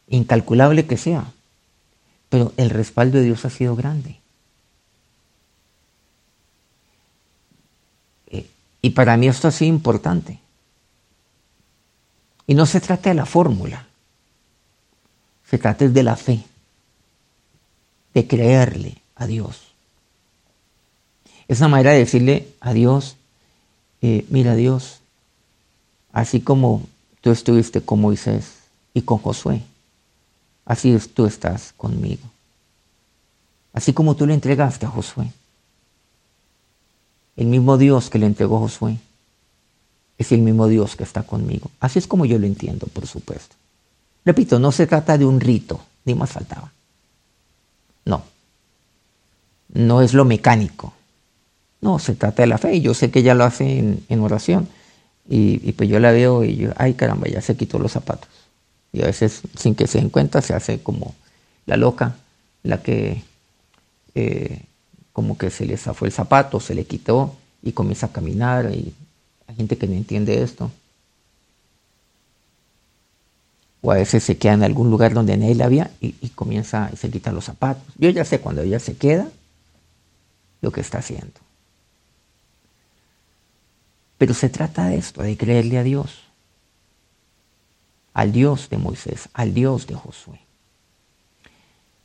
incalculable 0.07 0.85
que 0.85 0.97
sea, 0.97 1.31
pero 2.29 2.53
el 2.55 2.69
respaldo 2.69 3.17
de 3.17 3.25
Dios 3.25 3.43
ha 3.43 3.49
sido 3.49 3.75
grande. 3.75 4.20
Y 8.81 8.91
para 8.91 9.15
mí 9.17 9.27
esto 9.27 9.47
ha 9.47 9.51
sido 9.51 9.69
importante. 9.69 10.39
Y 12.47 12.55
no 12.55 12.65
se 12.65 12.81
trata 12.81 13.09
de 13.09 13.15
la 13.15 13.25
fórmula, 13.25 13.87
se 15.47 15.57
trata 15.57 15.87
de 15.87 16.03
la 16.03 16.15
fe, 16.15 16.43
de 18.13 18.27
creerle 18.27 18.97
a 19.15 19.27
Dios. 19.27 19.61
Es 21.47 21.59
una 21.59 21.69
manera 21.69 21.91
de 21.91 21.99
decirle 21.99 22.47
a 22.59 22.73
Dios, 22.73 23.17
eh, 24.01 24.25
mira 24.29 24.55
Dios, 24.55 24.99
así 26.11 26.41
como 26.41 26.81
tú 27.21 27.31
estuviste 27.31 27.81
con 27.81 28.01
Moisés 28.01 28.55
y 28.93 29.03
con 29.03 29.19
Josué, 29.19 29.61
así 30.65 30.97
tú 31.13 31.25
estás 31.25 31.73
conmigo. 31.77 32.23
Así 33.73 33.93
como 33.93 34.15
tú 34.15 34.25
le 34.25 34.33
entregaste 34.33 34.85
a 34.85 34.89
Josué 34.89 35.31
el 37.41 37.47
mismo 37.47 37.77
Dios 37.79 38.11
que 38.11 38.19
le 38.19 38.27
entregó 38.27 38.59
Josué 38.59 38.97
es 40.19 40.31
el 40.31 40.41
mismo 40.41 40.67
Dios 40.67 40.95
que 40.95 41.03
está 41.03 41.23
conmigo. 41.23 41.71
Así 41.79 41.97
es 41.97 42.05
como 42.05 42.25
yo 42.25 42.37
lo 42.37 42.45
entiendo, 42.45 42.85
por 42.85 43.07
supuesto. 43.07 43.55
Repito, 44.23 44.59
no 44.59 44.71
se 44.71 44.85
trata 44.85 45.17
de 45.17 45.25
un 45.25 45.39
rito, 45.39 45.81
ni 46.05 46.13
más 46.13 46.29
faltaba. 46.29 46.71
No, 48.05 48.23
no 49.73 50.03
es 50.03 50.13
lo 50.13 50.23
mecánico. 50.23 50.93
No, 51.81 51.97
se 51.97 52.13
trata 52.13 52.43
de 52.43 52.47
la 52.47 52.59
fe. 52.59 52.75
Y 52.75 52.81
yo 52.81 52.93
sé 52.93 53.09
que 53.09 53.19
ella 53.19 53.33
lo 53.33 53.43
hace 53.43 53.97
en, 54.07 54.19
oración. 54.19 54.67
Y, 55.27 55.71
pues 55.71 55.89
yo 55.89 55.99
la 55.99 56.11
veo 56.11 56.43
y 56.43 56.55
yo, 56.57 56.71
ay 56.77 56.93
caramba, 56.93 57.27
ya 57.27 57.41
se 57.41 57.57
quitó 57.57 57.79
los 57.79 57.93
zapatos. 57.93 58.29
Y 58.93 59.01
a 59.01 59.07
veces, 59.07 59.41
sin 59.57 59.73
que 59.73 59.87
se 59.87 59.97
den 59.97 60.09
cuenta, 60.09 60.43
se 60.43 60.53
hace 60.53 60.83
como 60.83 61.15
la 61.65 61.77
loca, 61.77 62.17
la 62.61 62.83
que 62.83 63.23
eh, 64.13 64.61
como 65.13 65.37
que 65.37 65.49
se 65.49 65.65
le 65.65 65.77
zafó 65.77 66.05
el 66.05 66.11
zapato, 66.11 66.59
se 66.59 66.75
le 66.75 66.85
quitó 66.85 67.35
y 67.61 67.71
comienza 67.73 68.07
a 68.07 68.11
caminar. 68.11 68.71
Y 68.71 68.93
hay 69.47 69.55
gente 69.55 69.77
que 69.77 69.87
no 69.87 69.93
entiende 69.93 70.41
esto. 70.41 70.71
O 73.81 73.91
a 73.91 73.95
veces 73.95 74.23
se 74.23 74.37
queda 74.37 74.53
en 74.53 74.63
algún 74.63 74.91
lugar 74.91 75.13
donde 75.13 75.35
nadie 75.37 75.55
la 75.55 75.65
había 75.65 75.91
y, 75.99 76.15
y 76.21 76.29
comienza 76.29 76.89
y 76.93 76.97
se 76.97 77.09
quita 77.09 77.31
los 77.31 77.45
zapatos. 77.45 77.83
Yo 77.97 78.09
ya 78.09 78.23
sé 78.25 78.39
cuando 78.39 78.61
ella 78.61 78.79
se 78.79 78.95
queda 78.95 79.27
lo 80.61 80.71
que 80.71 80.81
está 80.81 80.99
haciendo. 80.99 81.33
Pero 84.17 84.35
se 84.35 84.49
trata 84.49 84.85
de 84.85 84.97
esto, 84.97 85.23
de 85.23 85.35
creerle 85.35 85.79
a 85.79 85.83
Dios, 85.83 86.19
al 88.13 88.31
Dios 88.31 88.69
de 88.69 88.77
Moisés, 88.77 89.29
al 89.33 89.53
Dios 89.55 89.87
de 89.87 89.95
Josué. 89.95 90.39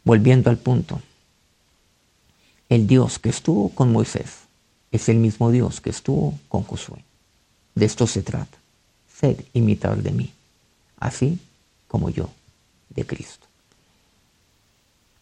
Volviendo 0.03 0.49
al 0.49 0.57
punto, 0.57 1.03
el 2.68 2.87
Dios 2.87 3.18
que 3.18 3.29
estuvo 3.29 3.70
con 3.70 3.92
Moisés 3.92 4.46
es 4.90 5.09
el 5.09 5.16
mismo 5.16 5.50
Dios 5.50 5.81
que 5.81 5.90
estuvo 5.90 6.35
con 6.48 6.62
Josué. 6.62 7.05
De 7.74 7.85
esto 7.85 8.07
se 8.07 8.22
trata, 8.22 8.59
ser 9.12 9.44
imitador 9.52 10.02
de 10.02 10.11
mí, 10.11 10.33
así 10.98 11.38
como 11.88 12.11
yo 12.11 12.31
de 12.90 13.05
Cristo. 13.05 13.46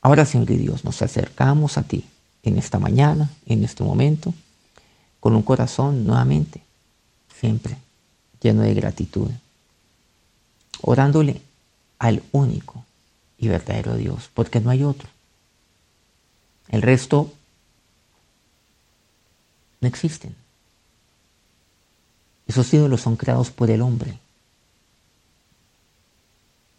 Ahora, 0.00 0.24
Señor 0.24 0.50
y 0.50 0.56
Dios, 0.56 0.84
nos 0.84 1.00
acercamos 1.02 1.78
a 1.78 1.82
ti 1.82 2.04
en 2.42 2.58
esta 2.58 2.78
mañana, 2.78 3.30
en 3.46 3.64
este 3.64 3.82
momento, 3.82 4.34
con 5.18 5.34
un 5.34 5.42
corazón 5.42 6.06
nuevamente 6.06 6.60
siempre 7.40 7.76
lleno 8.40 8.62
de 8.62 8.74
gratitud, 8.74 9.30
orándole 10.82 11.40
al 11.98 12.22
único 12.32 12.84
y 13.38 13.48
verdadero 13.48 13.96
Dios, 13.96 14.30
porque 14.34 14.60
no 14.60 14.70
hay 14.70 14.84
otro. 14.84 15.08
El 16.68 16.82
resto 16.82 17.32
no 19.80 19.88
existen. 19.88 20.34
Esos 22.46 22.72
ídolos 22.72 23.00
son 23.00 23.16
creados 23.16 23.50
por 23.50 23.70
el 23.70 23.82
hombre. 23.82 24.18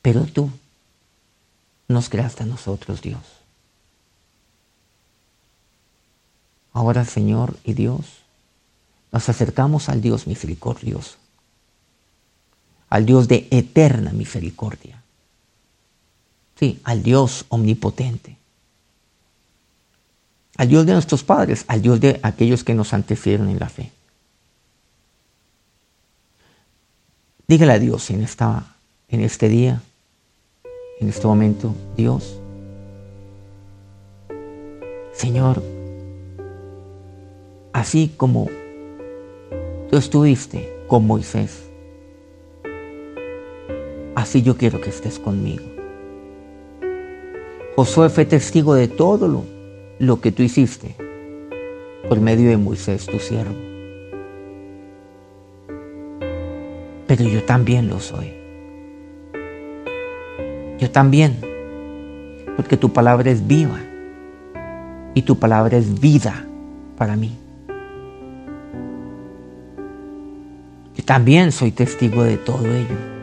Pero 0.02 0.26
tú 0.26 0.50
nos 1.88 2.10
creaste 2.10 2.44
a 2.44 2.46
nosotros, 2.46 3.02
Dios. 3.02 3.22
Ahora, 6.74 7.06
Señor 7.06 7.58
y 7.64 7.74
Dios, 7.74 8.06
nos 9.12 9.30
acercamos 9.30 9.88
al 9.88 10.02
Dios 10.02 10.28
misericordioso, 10.28 11.16
al 12.90 13.06
Dios 13.06 13.30
de 13.30 13.48
eterna 13.50 14.12
misericordia, 14.12 15.02
sí, 16.60 16.82
al 16.84 17.02
Dios 17.02 17.46
omnipotente, 17.48 18.38
al 20.58 20.68
Dios 20.68 20.86
de 20.86 20.94
nuestros 20.94 21.24
padres, 21.24 21.66
al 21.68 21.82
Dios 21.82 22.00
de 22.00 22.20
aquellos 22.24 22.64
que 22.64 22.74
nos 22.74 22.94
antecedieron 22.94 23.50
en 23.50 23.60
la 23.60 23.70
fe. 23.70 23.92
Dígale 27.48 27.74
a 27.74 27.80
Dios 27.80 28.10
en, 28.10 28.24
esta, 28.24 28.76
en 29.10 29.22
este 29.22 29.50
día, 29.50 29.82
en 31.00 31.10
este 31.10 31.28
momento, 31.28 31.76
Dios, 31.96 32.40
Señor, 35.14 35.62
así 37.74 38.12
como 38.18 38.50
Tú 39.90 39.98
estuviste 39.98 40.74
con 40.88 41.06
Moisés. 41.06 41.64
Así 44.16 44.42
yo 44.42 44.58
quiero 44.58 44.82
que 44.82 44.90
estés 44.90 45.20
conmigo. 45.20 45.64
Josué 47.76 48.10
fue 48.10 48.26
testigo 48.26 48.74
de 48.74 48.88
todo 48.88 49.28
lo, 49.28 49.46
lo 50.00 50.22
que 50.22 50.32
tú 50.32 50.44
hiciste 50.44 50.96
por 52.08 52.20
medio 52.20 52.50
de 52.50 52.58
Moisés, 52.58 53.06
tu 53.06 53.20
siervo. 53.20 53.56
Pero 57.08 57.24
yo 57.24 57.44
también 57.44 57.88
lo 57.88 58.00
soy. 58.00 58.34
Yo 60.80 60.92
también. 60.92 61.38
Porque 62.56 62.78
tu 62.78 62.92
palabra 62.92 63.32
es 63.32 63.46
viva. 63.46 63.80
Y 65.14 65.22
tu 65.22 65.38
palabra 65.38 65.78
es 65.78 66.00
vida 66.00 66.46
para 66.98 67.16
mí. 67.16 67.38
también 71.06 71.52
soy 71.52 71.72
testigo 71.72 72.24
de 72.24 72.38
todo 72.38 72.66
ello. 72.66 73.15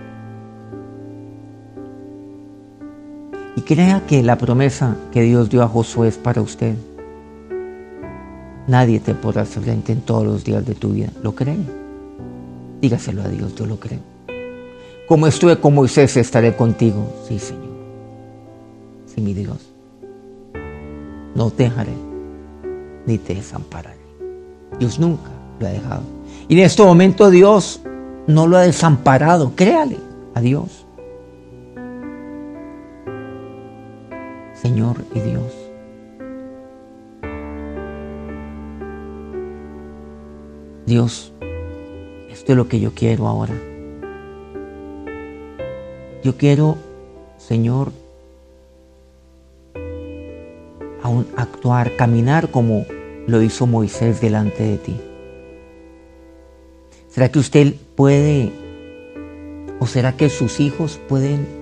Crea 3.65 4.05
que 4.07 4.23
la 4.23 4.37
promesa 4.37 4.97
que 5.13 5.23
Dios 5.23 5.49
dio 5.49 5.63
a 5.63 5.69
Josué 5.69 6.09
es 6.09 6.19
para 6.19 6.43
usted. 6.43 6.75
Nadie 8.67 9.01
te 9.01 9.15
podrá 9.15 9.43
hacer 9.43 9.63
frente 9.63 9.93
en 9.93 10.01
todos 10.01 10.25
los 10.25 10.45
días 10.45 10.65
de 10.67 10.75
tu 10.75 10.91
vida. 10.91 11.09
¿Lo 11.23 11.35
cree? 11.35 11.59
Dígaselo 12.81 13.23
a 13.23 13.29
Dios, 13.29 13.55
yo 13.55 13.67
lo 13.67 13.79
creo. 13.79 14.01
Como 15.09 15.27
estuve 15.27 15.59
con 15.59 15.75
Moisés, 15.75 16.17
estaré 16.17 16.57
contigo. 16.57 17.07
Sí, 17.29 17.39
Señor. 17.39 17.73
Sí, 19.07 19.21
mi 19.21 19.35
Dios. 19.35 19.59
No 21.35 21.51
te 21.51 21.65
dejaré 21.65 21.93
ni 23.07 23.19
te 23.19 23.35
desampararé. 23.35 24.01
Dios 24.79 24.99
nunca 24.99 25.31
lo 25.61 25.67
ha 25.67 25.71
dejado 25.71 26.23
y 26.49 26.59
en 26.59 26.67
este 26.67 26.83
momento 26.83 27.31
Dios 27.31 27.81
no 28.27 28.47
lo 28.47 28.57
ha 28.57 28.63
desamparado. 28.63 29.53
Créale 29.55 29.99
a 30.35 30.41
Dios. 30.41 30.82
Señor 34.63 34.99
y 35.13 35.19
Dios. 35.19 35.53
Dios, 40.87 41.33
esto 42.31 42.53
es 42.53 42.57
lo 42.57 42.69
que 42.69 42.79
yo 42.79 42.93
quiero 42.95 43.27
ahora. 43.27 43.55
Yo 46.23 46.37
quiero, 46.37 46.77
Señor, 47.39 47.91
aún 51.03 51.27
actuar, 51.37 51.97
caminar 51.97 52.49
como 52.53 52.87
lo 53.27 53.43
hizo 53.43 53.67
Moisés 53.67 54.21
delante 54.21 54.63
de 54.63 54.77
ti. 54.79 55.01
¿Será 57.09 57.33
que 57.33 57.41
usted 57.41 57.75
puede, 57.97 58.53
o 59.81 59.89
será 59.89 60.17
que 60.17 60.31
sus 60.31 60.61
hijos 60.61 61.01
pueden, 61.09 61.62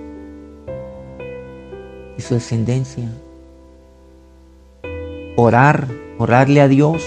y 2.17 2.21
su 2.21 2.35
descendencia, 2.35 3.09
orar, 5.35 5.87
orarle 6.17 6.61
a 6.61 6.67
Dios 6.67 7.03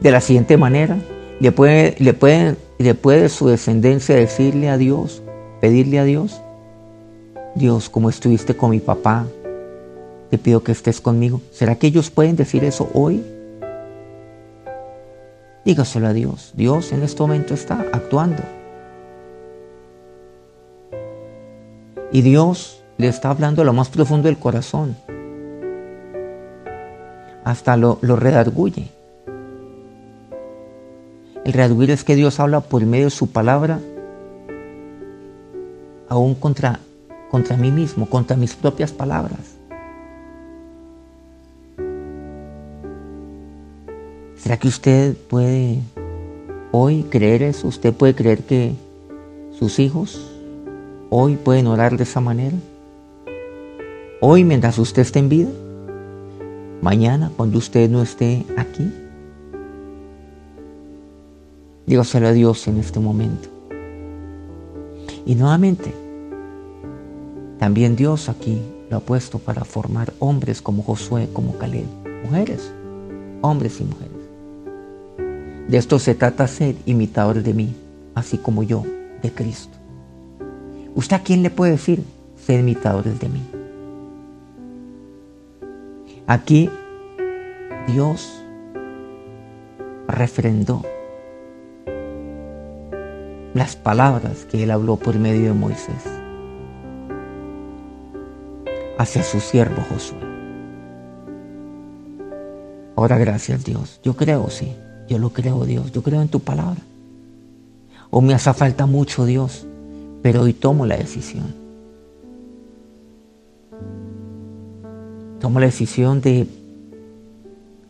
de 0.00 0.10
la 0.10 0.20
siguiente 0.20 0.56
manera? 0.56 0.96
¿Le 1.40 1.52
puede, 1.52 1.96
le 1.98 2.56
le 2.78 2.94
puede 2.94 3.28
su 3.28 3.48
descendencia 3.48 4.14
decirle 4.14 4.68
a 4.68 4.78
Dios, 4.78 5.22
pedirle 5.60 5.98
a 5.98 6.04
Dios? 6.04 6.40
Dios, 7.54 7.88
como 7.88 8.10
estuviste 8.10 8.56
con 8.56 8.70
mi 8.70 8.80
papá, 8.80 9.26
te 10.30 10.38
pido 10.38 10.62
que 10.62 10.72
estés 10.72 11.00
conmigo. 11.00 11.40
¿Será 11.52 11.76
que 11.76 11.86
ellos 11.86 12.10
pueden 12.10 12.36
decir 12.36 12.64
eso 12.64 12.90
hoy? 12.92 13.22
Dígaselo 15.64 16.08
a 16.08 16.12
Dios. 16.12 16.52
Dios 16.56 16.92
en 16.92 17.02
este 17.02 17.22
momento 17.22 17.54
está 17.54 17.86
actuando. 17.92 18.42
Y 22.12 22.22
Dios 22.22 22.83
le 22.96 23.08
está 23.08 23.30
hablando 23.30 23.62
a 23.62 23.64
lo 23.64 23.72
más 23.72 23.88
profundo 23.88 24.28
del 24.28 24.38
corazón. 24.38 24.96
Hasta 27.44 27.76
lo, 27.76 27.98
lo 28.00 28.16
redarguye. 28.16 28.88
El 31.44 31.52
redarguir 31.52 31.90
es 31.90 32.04
que 32.04 32.14
Dios 32.14 32.40
habla 32.40 32.60
por 32.60 32.84
medio 32.86 33.06
de 33.06 33.10
su 33.10 33.30
palabra 33.30 33.80
aún 36.08 36.34
contra, 36.34 36.80
contra 37.30 37.56
mí 37.56 37.70
mismo, 37.70 38.08
contra 38.08 38.36
mis 38.36 38.54
propias 38.54 38.92
palabras. 38.92 39.56
¿Será 44.36 44.58
que 44.58 44.68
usted 44.68 45.16
puede 45.28 45.80
hoy 46.70 47.04
creer 47.04 47.42
eso? 47.42 47.68
¿Usted 47.68 47.92
puede 47.92 48.14
creer 48.14 48.42
que 48.44 48.74
sus 49.58 49.78
hijos 49.78 50.30
hoy 51.10 51.36
pueden 51.36 51.66
orar 51.66 51.96
de 51.96 52.02
esa 52.02 52.20
manera? 52.20 52.56
Hoy 54.26 54.42
mientras 54.42 54.78
usted 54.78 55.02
esté 55.02 55.18
en 55.18 55.28
vida, 55.28 55.50
mañana 56.80 57.30
cuando 57.36 57.58
usted 57.58 57.90
no 57.90 58.00
esté 58.00 58.46
aquí, 58.56 58.90
Dígaselo 61.84 62.28
a 62.28 62.32
Dios 62.32 62.66
en 62.66 62.78
este 62.78 63.00
momento. 63.00 63.50
Y 65.26 65.34
nuevamente, 65.34 65.94
también 67.58 67.96
Dios 67.96 68.30
aquí 68.30 68.62
lo 68.88 68.96
ha 68.96 69.00
puesto 69.00 69.38
para 69.38 69.66
formar 69.66 70.14
hombres 70.20 70.62
como 70.62 70.82
Josué, 70.82 71.28
como 71.30 71.58
Caleb, 71.58 71.84
mujeres, 72.24 72.72
hombres 73.42 73.78
y 73.78 73.84
mujeres. 73.84 75.68
De 75.68 75.76
esto 75.76 75.98
se 75.98 76.14
trata 76.14 76.48
ser 76.48 76.76
imitadores 76.86 77.44
de 77.44 77.52
mí, 77.52 77.76
así 78.14 78.38
como 78.38 78.62
yo 78.62 78.84
de 79.22 79.30
Cristo. 79.30 79.76
¿Usted 80.94 81.16
a 81.16 81.22
quién 81.22 81.42
le 81.42 81.50
puede 81.50 81.72
decir 81.72 82.02
ser 82.46 82.60
imitadores 82.60 83.20
de 83.20 83.28
mí? 83.28 83.53
Aquí 86.26 86.70
Dios 87.86 88.42
refrendó 90.08 90.82
las 93.52 93.76
palabras 93.76 94.46
que 94.46 94.62
él 94.62 94.70
habló 94.70 94.96
por 94.96 95.18
medio 95.18 95.48
de 95.48 95.52
Moisés 95.52 96.02
hacia 98.96 99.22
su 99.22 99.38
siervo 99.38 99.82
Josué. 99.90 100.16
Ahora 102.96 103.18
gracias 103.18 103.64
Dios. 103.64 104.00
Yo 104.02 104.16
creo, 104.16 104.48
sí. 104.48 104.72
Yo 105.08 105.18
lo 105.18 105.30
creo 105.30 105.66
Dios. 105.66 105.92
Yo 105.92 106.02
creo 106.02 106.22
en 106.22 106.28
tu 106.28 106.40
palabra. 106.40 106.80
O 108.08 108.22
me 108.22 108.32
hace 108.32 108.52
falta 108.54 108.86
mucho 108.86 109.26
Dios. 109.26 109.66
Pero 110.22 110.42
hoy 110.42 110.54
tomo 110.54 110.86
la 110.86 110.96
decisión. 110.96 111.63
Tomo 115.44 115.60
la 115.60 115.66
decisión 115.66 116.22
de, 116.22 116.46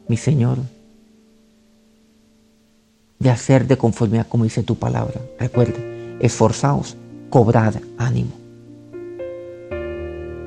mi 0.09 0.17
Señor, 0.17 0.59
de 3.21 3.31
hacer 3.31 3.69
de 3.69 3.79
conformidad 3.79 4.27
como 4.29 4.43
dice 4.43 4.65
tu 4.65 4.75
palabra. 4.75 5.21
Recuerde, 5.39 6.17
esforzaos, 6.19 6.97
cobrad 7.31 7.77
ánimo. 7.97 8.33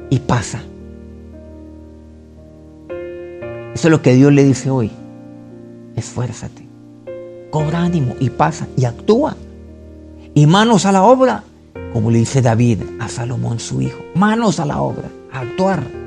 Y 0.09 0.19
pasa. 0.19 0.61
Eso 3.73 3.87
es 3.87 3.89
lo 3.89 4.01
que 4.01 4.13
Dios 4.13 4.33
le 4.33 4.43
dice 4.43 4.69
hoy. 4.69 4.91
Esfuérzate, 5.95 6.67
cobra 7.51 7.83
ánimo 7.83 8.17
y 8.19 8.31
pasa 8.31 8.67
y 8.75 8.83
actúa. 8.83 9.37
Y 10.33 10.45
manos 10.45 10.85
a 10.85 10.91
la 10.91 11.03
obra, 11.03 11.45
como 11.93 12.11
le 12.11 12.17
dice 12.17 12.41
David 12.41 12.81
a 12.99 13.07
Salomón 13.07 13.61
su 13.61 13.81
hijo. 13.81 14.03
Manos 14.13 14.59
a 14.59 14.65
la 14.65 14.81
obra, 14.81 15.09
actuar. 15.31 16.06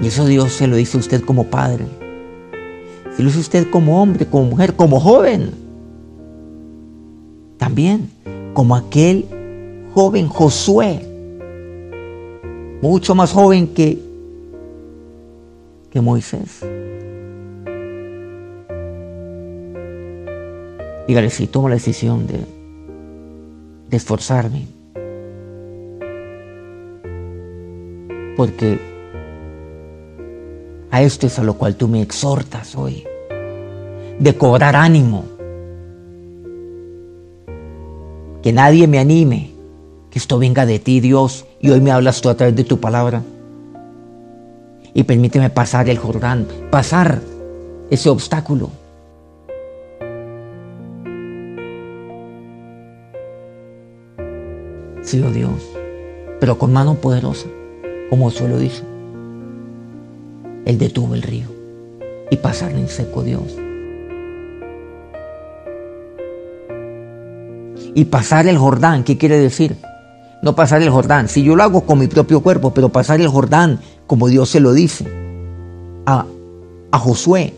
Y 0.00 0.06
eso 0.06 0.24
Dios 0.26 0.52
se 0.52 0.66
lo 0.66 0.76
dice 0.76 0.96
a 0.96 1.00
usted 1.00 1.22
como 1.22 1.44
padre. 1.44 1.84
Si 3.16 3.22
lo 3.22 3.28
dice 3.28 3.40
usted 3.40 3.70
como 3.70 4.00
hombre, 4.00 4.26
como 4.26 4.44
mujer, 4.44 4.74
como 4.76 5.00
joven. 5.00 5.50
También 7.56 8.10
como 8.54 8.76
aquel 8.76 9.24
joven 9.94 10.28
Josué. 10.28 11.04
Mucho 12.80 13.14
más 13.14 13.32
joven 13.32 13.66
que, 13.68 13.98
que 15.90 16.00
Moisés. 16.00 16.64
Dígale, 21.08 21.30
si 21.30 21.46
tomo 21.46 21.68
la 21.68 21.74
decisión 21.76 22.26
de, 22.26 22.40
de 23.88 23.96
esforzarme, 23.96 24.66
porque 28.36 28.97
a 30.90 31.02
esto 31.02 31.26
es 31.26 31.38
a 31.38 31.42
lo 31.42 31.54
cual 31.54 31.76
tú 31.76 31.88
me 31.88 32.00
exhortas 32.02 32.74
hoy, 32.74 33.04
de 34.18 34.36
cobrar 34.36 34.76
ánimo, 34.76 35.24
que 38.42 38.52
nadie 38.52 38.86
me 38.86 38.98
anime, 38.98 39.52
que 40.10 40.18
esto 40.18 40.38
venga 40.38 40.64
de 40.64 40.78
ti, 40.78 41.00
Dios, 41.00 41.44
y 41.60 41.70
hoy 41.70 41.80
me 41.80 41.90
hablas 41.90 42.20
tú 42.20 42.28
a 42.28 42.36
través 42.36 42.56
de 42.56 42.64
tu 42.64 42.80
palabra. 42.80 43.22
Y 44.94 45.02
permíteme 45.04 45.50
pasar 45.50 45.88
el 45.88 45.98
Jordán, 45.98 46.46
pasar 46.70 47.20
ese 47.90 48.08
obstáculo. 48.08 48.70
Sí, 55.02 55.22
oh 55.22 55.30
Dios, 55.30 55.68
pero 56.40 56.58
con 56.58 56.72
mano 56.72 56.94
poderosa, 56.94 57.46
como 58.10 58.30
suelo 58.30 58.58
dice. 58.58 58.87
Él 60.68 60.76
detuvo 60.76 61.14
el 61.14 61.22
río 61.22 61.46
y 62.30 62.36
pasaron 62.36 62.78
en 62.78 62.88
seco 62.88 63.22
Dios. 63.22 63.56
Y 67.94 68.04
pasar 68.04 68.46
el 68.46 68.58
Jordán, 68.58 69.02
¿qué 69.02 69.16
quiere 69.16 69.38
decir? 69.38 69.76
No 70.42 70.54
pasar 70.54 70.82
el 70.82 70.90
Jordán. 70.90 71.28
Si 71.28 71.42
yo 71.42 71.56
lo 71.56 71.62
hago 71.62 71.86
con 71.86 71.98
mi 71.98 72.06
propio 72.06 72.42
cuerpo, 72.42 72.74
pero 72.74 72.90
pasar 72.90 73.18
el 73.22 73.28
Jordán, 73.28 73.80
como 74.06 74.28
Dios 74.28 74.50
se 74.50 74.60
lo 74.60 74.74
dice, 74.74 75.06
a, 76.04 76.26
a 76.90 76.98
Josué, 76.98 77.54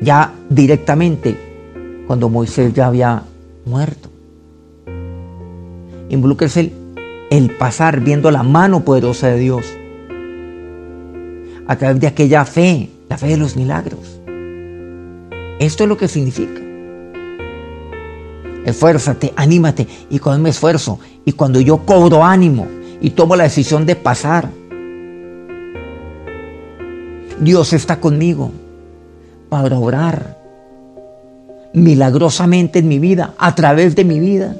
ya 0.00 0.32
directamente, 0.48 1.36
cuando 2.06 2.30
Moisés 2.30 2.72
ya 2.72 2.86
había 2.86 3.24
muerto. 3.66 4.08
Involúquese 6.08 6.60
el, 6.60 6.72
el 7.30 7.50
pasar 7.58 8.00
viendo 8.00 8.30
la 8.30 8.42
mano 8.42 8.84
poderosa 8.86 9.28
de 9.28 9.38
Dios 9.38 9.66
a 11.66 11.76
través 11.76 12.00
de 12.00 12.06
aquella 12.06 12.44
fe, 12.44 12.90
la 13.08 13.18
fe 13.18 13.28
de 13.28 13.36
los 13.36 13.56
milagros. 13.56 14.20
Esto 15.58 15.84
es 15.84 15.88
lo 15.88 15.96
que 15.96 16.08
significa. 16.08 16.60
Esfuérzate, 18.64 19.32
anímate. 19.36 19.86
Y 20.10 20.18
cuando 20.18 20.42
me 20.42 20.50
esfuerzo, 20.50 20.98
y 21.24 21.32
cuando 21.32 21.60
yo 21.60 21.78
cobro 21.78 22.24
ánimo 22.24 22.66
y 23.00 23.10
tomo 23.10 23.36
la 23.36 23.44
decisión 23.44 23.86
de 23.86 23.96
pasar, 23.96 24.50
Dios 27.40 27.72
está 27.72 28.00
conmigo 28.00 28.50
para 29.48 29.78
orar 29.78 30.36
milagrosamente 31.72 32.78
en 32.78 32.88
mi 32.88 32.98
vida, 32.98 33.34
a 33.38 33.54
través 33.54 33.94
de 33.94 34.04
mi 34.04 34.18
vida. 34.18 34.56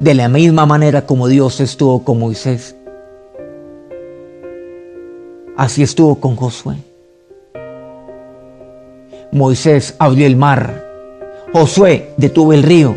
De 0.00 0.14
la 0.14 0.28
misma 0.28 0.66
manera 0.66 1.06
como 1.06 1.28
Dios 1.28 1.60
estuvo 1.60 2.02
con 2.02 2.18
Moisés. 2.18 2.74
Así 5.56 5.82
estuvo 5.82 6.16
con 6.16 6.36
Josué. 6.36 6.76
Moisés 9.30 9.94
abrió 9.98 10.26
el 10.26 10.36
mar. 10.36 10.84
Josué 11.52 12.10
detuvo 12.16 12.54
el 12.54 12.62
río. 12.62 12.96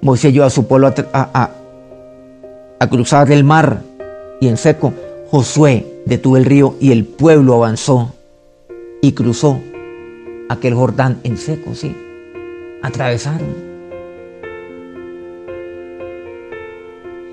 Moisés 0.00 0.32
llevó 0.32 0.46
a 0.46 0.50
su 0.50 0.66
pueblo 0.66 0.92
a, 1.12 1.50
a 2.78 2.88
cruzar 2.88 3.30
el 3.30 3.44
mar 3.44 3.82
y 4.40 4.48
en 4.48 4.56
seco. 4.56 4.94
Josué 5.30 5.84
detuvo 6.06 6.38
el 6.38 6.46
río 6.46 6.74
y 6.80 6.92
el 6.92 7.04
pueblo 7.04 7.54
avanzó 7.54 8.14
y 9.02 9.12
cruzó 9.12 9.60
aquel 10.48 10.74
Jordán 10.74 11.18
en 11.22 11.36
seco, 11.36 11.74
sí. 11.74 11.94
Atravesaron. 12.82 13.65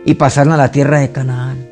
Y 0.06 0.16
pasaron 0.16 0.54
a 0.54 0.58
la 0.58 0.72
tierra 0.72 1.00
de 1.00 1.12
Canaán. 1.12 1.70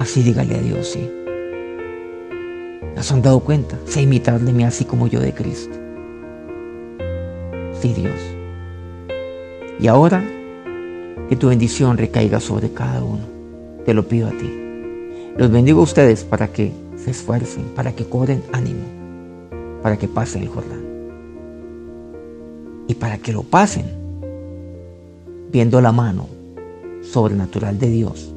Así 0.00 0.22
dígale 0.22 0.54
a 0.56 0.60
Dios, 0.60 0.88
sí. 0.88 1.10
¿Nos 2.94 3.10
han 3.12 3.22
dado 3.22 3.40
cuenta? 3.40 3.78
Sé 3.86 4.02
imitar 4.02 4.40
de 4.40 4.52
mí 4.52 4.64
así 4.64 4.84
como 4.84 5.06
yo 5.06 5.20
de 5.20 5.32
Cristo. 5.32 5.76
Sí, 7.80 7.94
Dios. 7.94 8.18
Y 9.80 9.86
ahora 9.86 10.24
que 11.28 11.36
tu 11.36 11.48
bendición 11.48 11.96
recaiga 11.96 12.40
sobre 12.40 12.72
cada 12.72 13.02
uno. 13.02 13.24
Te 13.84 13.94
lo 13.94 14.06
pido 14.06 14.28
a 14.28 14.30
ti. 14.30 14.50
Los 15.36 15.50
bendigo 15.50 15.80
a 15.80 15.84
ustedes 15.84 16.24
para 16.24 16.48
que 16.48 16.72
se 16.96 17.10
esfuercen, 17.10 17.64
para 17.74 17.92
que 17.92 18.04
cobren 18.04 18.42
ánimo, 18.52 18.84
para 19.82 19.96
que 19.96 20.08
pasen 20.08 20.42
el 20.42 20.48
Jordán. 20.48 20.84
Y 22.88 22.94
para 22.94 23.18
que 23.18 23.32
lo 23.32 23.42
pasen 23.42 23.97
viendo 25.50 25.80
la 25.80 25.92
mano 25.92 26.28
sobrenatural 27.02 27.78
de 27.78 27.88
Dios 27.88 28.32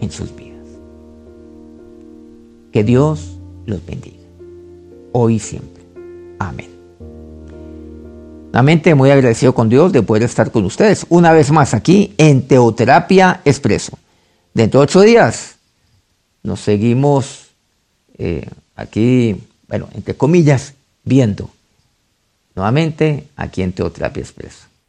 en 0.00 0.10
sus 0.10 0.34
vidas. 0.34 0.66
Que 2.72 2.84
Dios 2.84 3.38
los 3.66 3.84
bendiga, 3.84 4.16
hoy 5.12 5.36
y 5.36 5.38
siempre. 5.38 5.82
Amén. 6.38 6.70
Nuevamente 8.52 8.94
muy 8.94 9.10
agradecido 9.10 9.54
con 9.54 9.68
Dios 9.68 9.92
de 9.92 10.02
poder 10.02 10.22
estar 10.22 10.50
con 10.50 10.64
ustedes 10.64 11.06
una 11.08 11.32
vez 11.32 11.50
más 11.50 11.74
aquí 11.74 12.14
en 12.16 12.46
Teoterapia 12.48 13.40
Expreso. 13.44 13.98
Dentro 14.54 14.80
de 14.80 14.84
ocho 14.84 15.02
días 15.02 15.56
nos 16.42 16.60
seguimos 16.60 17.48
eh, 18.16 18.48
aquí, 18.74 19.36
bueno, 19.68 19.88
entre 19.94 20.14
comillas, 20.14 20.74
viendo 21.04 21.50
nuevamente 22.54 23.28
aquí 23.36 23.62
en 23.62 23.72
Teoterapia 23.72 24.22
Expreso. 24.22 24.66